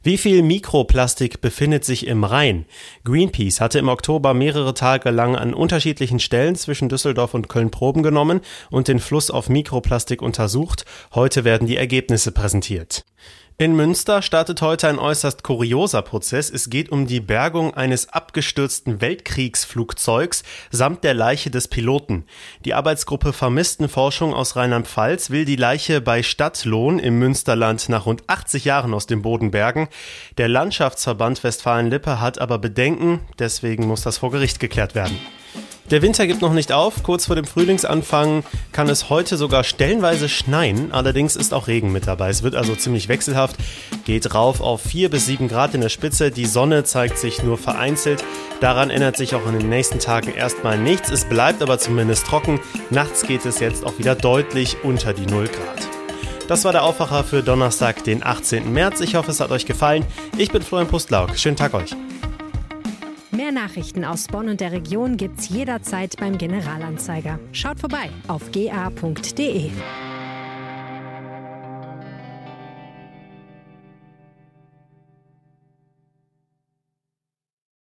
Wie 0.08 0.18
viel 0.18 0.42
Mikroplastik 0.42 1.42
befindet 1.42 1.84
sich 1.84 2.08
im 2.08 2.24
Rhein? 2.24 2.64
Greenpeace 3.04 3.60
hatte 3.60 3.78
im 3.78 3.90
Oktober 3.90 4.34
mehrere 4.34 4.74
Tage 4.74 5.10
lang 5.10 5.36
an 5.36 5.54
unterschiedlichen 5.54 6.22
Stellen 6.22 6.56
zwischen 6.56 6.88
Düsseldorf 6.88 7.34
und 7.34 7.50
Köln 7.50 7.72
Proben 7.72 8.04
genommen 8.04 8.40
und 8.70 8.88
den 8.88 9.00
Fluss 9.00 9.30
auf 9.30 9.50
Mikroplastik 9.50 10.22
untersucht. 10.22 10.86
Heute 11.14 11.44
werden 11.44 11.68
die 11.68 11.76
Ergebnisse 11.76 12.32
präsentiert. 12.32 13.04
In 13.60 13.76
Münster 13.76 14.22
startet 14.22 14.62
heute 14.62 14.88
ein 14.88 15.00
äußerst 15.00 15.42
kurioser 15.42 16.04
Prozess. 16.04 16.52
Es 16.52 16.70
geht 16.70 16.90
um 16.90 17.08
die 17.08 17.20
Bergung 17.20 17.74
eines 17.74 18.08
abgestürzten 18.10 19.02
Weltkriegsflugzeugs 19.02 20.44
samt 20.70 21.04
der 21.04 21.16
Leiche 21.16 21.50
des 21.50 21.68
Piloten. 21.68 22.26
Die 22.66 22.76
Arbeitsgruppe 22.76 23.34
Vermisstenforschung 23.34 24.36
aus 24.36 24.56
Rheinland-Pfalz 24.56 25.32
will 25.32 25.44
die 25.44 25.56
Leiche 25.56 26.02
bei 26.02 26.22
Stadtlohn 26.22 27.00
im 27.00 27.18
Münsterland 27.18 27.90
nach 27.90 28.06
rund 28.06 28.22
80 28.28 28.64
Jahren 28.64 28.94
aus 28.94 29.08
dem 29.08 29.24
Boden 29.24 29.50
bergen. 29.50 29.88
Der 30.38 30.48
Landschaftsverband 30.48 31.44
Westfalen-Lippe 31.44 32.22
hat 32.22 32.40
aber 32.40 32.58
Bedenken, 32.58 33.22
deswegen 33.40 33.88
muss 33.88 34.02
das 34.02 34.18
vor 34.20 34.32
Gericht 34.32 34.60
geklärt 34.60 34.96
werden. 34.96 35.18
Der 35.90 36.02
Winter 36.02 36.28
gibt 36.28 36.42
noch 36.42 36.52
nicht 36.52 36.74
auf. 36.74 37.02
Kurz 37.02 37.28
vor 37.28 37.38
dem 37.38 37.46
Frühlingsanfang 37.46 38.44
kann 38.74 38.90
es 38.90 39.10
heute 39.10 39.38
sogar 39.38 39.64
stellenweise 39.64 40.28
schneien. 40.28 40.92
Allerdings 40.92 41.38
ist 41.38 41.54
auch 41.54 41.68
Regen 41.68 41.94
mit 41.94 42.08
dabei. 42.08 42.30
Es 42.30 42.44
wird 42.44 42.56
also 42.56 42.76
ziemlich 42.76 43.08
wechselhaft. 43.08 43.56
Geht 44.04 44.34
rauf 44.36 44.60
auf 44.60 44.82
4 44.82 45.10
bis 45.10 45.28
7 45.28 45.48
Grad 45.48 45.74
in 45.76 45.82
der 45.82 45.88
Spitze. 45.88 46.30
Die 46.30 46.46
Sonne 46.46 46.84
zeigt 46.84 47.18
sich 47.18 47.42
nur 47.42 47.58
vereinzelt. 47.58 48.22
Daran 48.60 48.90
ändert 48.90 49.16
sich 49.16 49.34
auch 49.34 49.48
in 49.48 49.58
den 49.58 49.70
nächsten 49.70 50.00
Tagen 50.00 50.34
erstmal 50.34 50.78
nichts. 50.78 51.10
Es 51.10 51.24
bleibt 51.24 51.62
aber 51.62 51.80
zumindest 51.80 52.28
trocken. 52.28 52.60
Nachts 52.90 53.22
geht 53.22 53.46
es 53.46 53.62
jetzt 53.62 53.86
auch 53.86 53.98
wieder 53.98 54.16
deutlich 54.16 54.84
unter 54.84 55.14
die 55.14 55.26
0 55.26 55.48
Grad. 55.48 55.97
Das 56.48 56.64
war 56.64 56.72
der 56.72 56.84
Aufwacher 56.84 57.26
für 57.26 57.44
Donnerstag, 57.44 58.06
den 58.06 58.26
18. 58.26 58.72
März. 58.72 59.02
Ich 59.02 59.16
hoffe, 59.16 59.32
es 59.32 59.42
hat 59.42 59.52
euch 59.52 59.66
gefallen. 59.66 60.06
Ich 60.38 60.50
bin 60.50 60.62
Florian 60.62 60.88
Pustlauk. 60.88 61.38
Schönen 61.38 61.58
Tag 61.58 61.74
euch. 61.74 61.94
Mehr 63.32 63.52
Nachrichten 63.52 64.06
aus 64.06 64.28
Bonn 64.28 64.48
und 64.48 64.62
der 64.62 64.72
Region 64.72 65.18
gibt's 65.18 65.50
jederzeit 65.50 66.16
beim 66.18 66.38
Generalanzeiger. 66.38 67.38
Schaut 67.52 67.80
vorbei 67.80 68.10
auf 68.28 68.52
ga.de. 68.52 69.70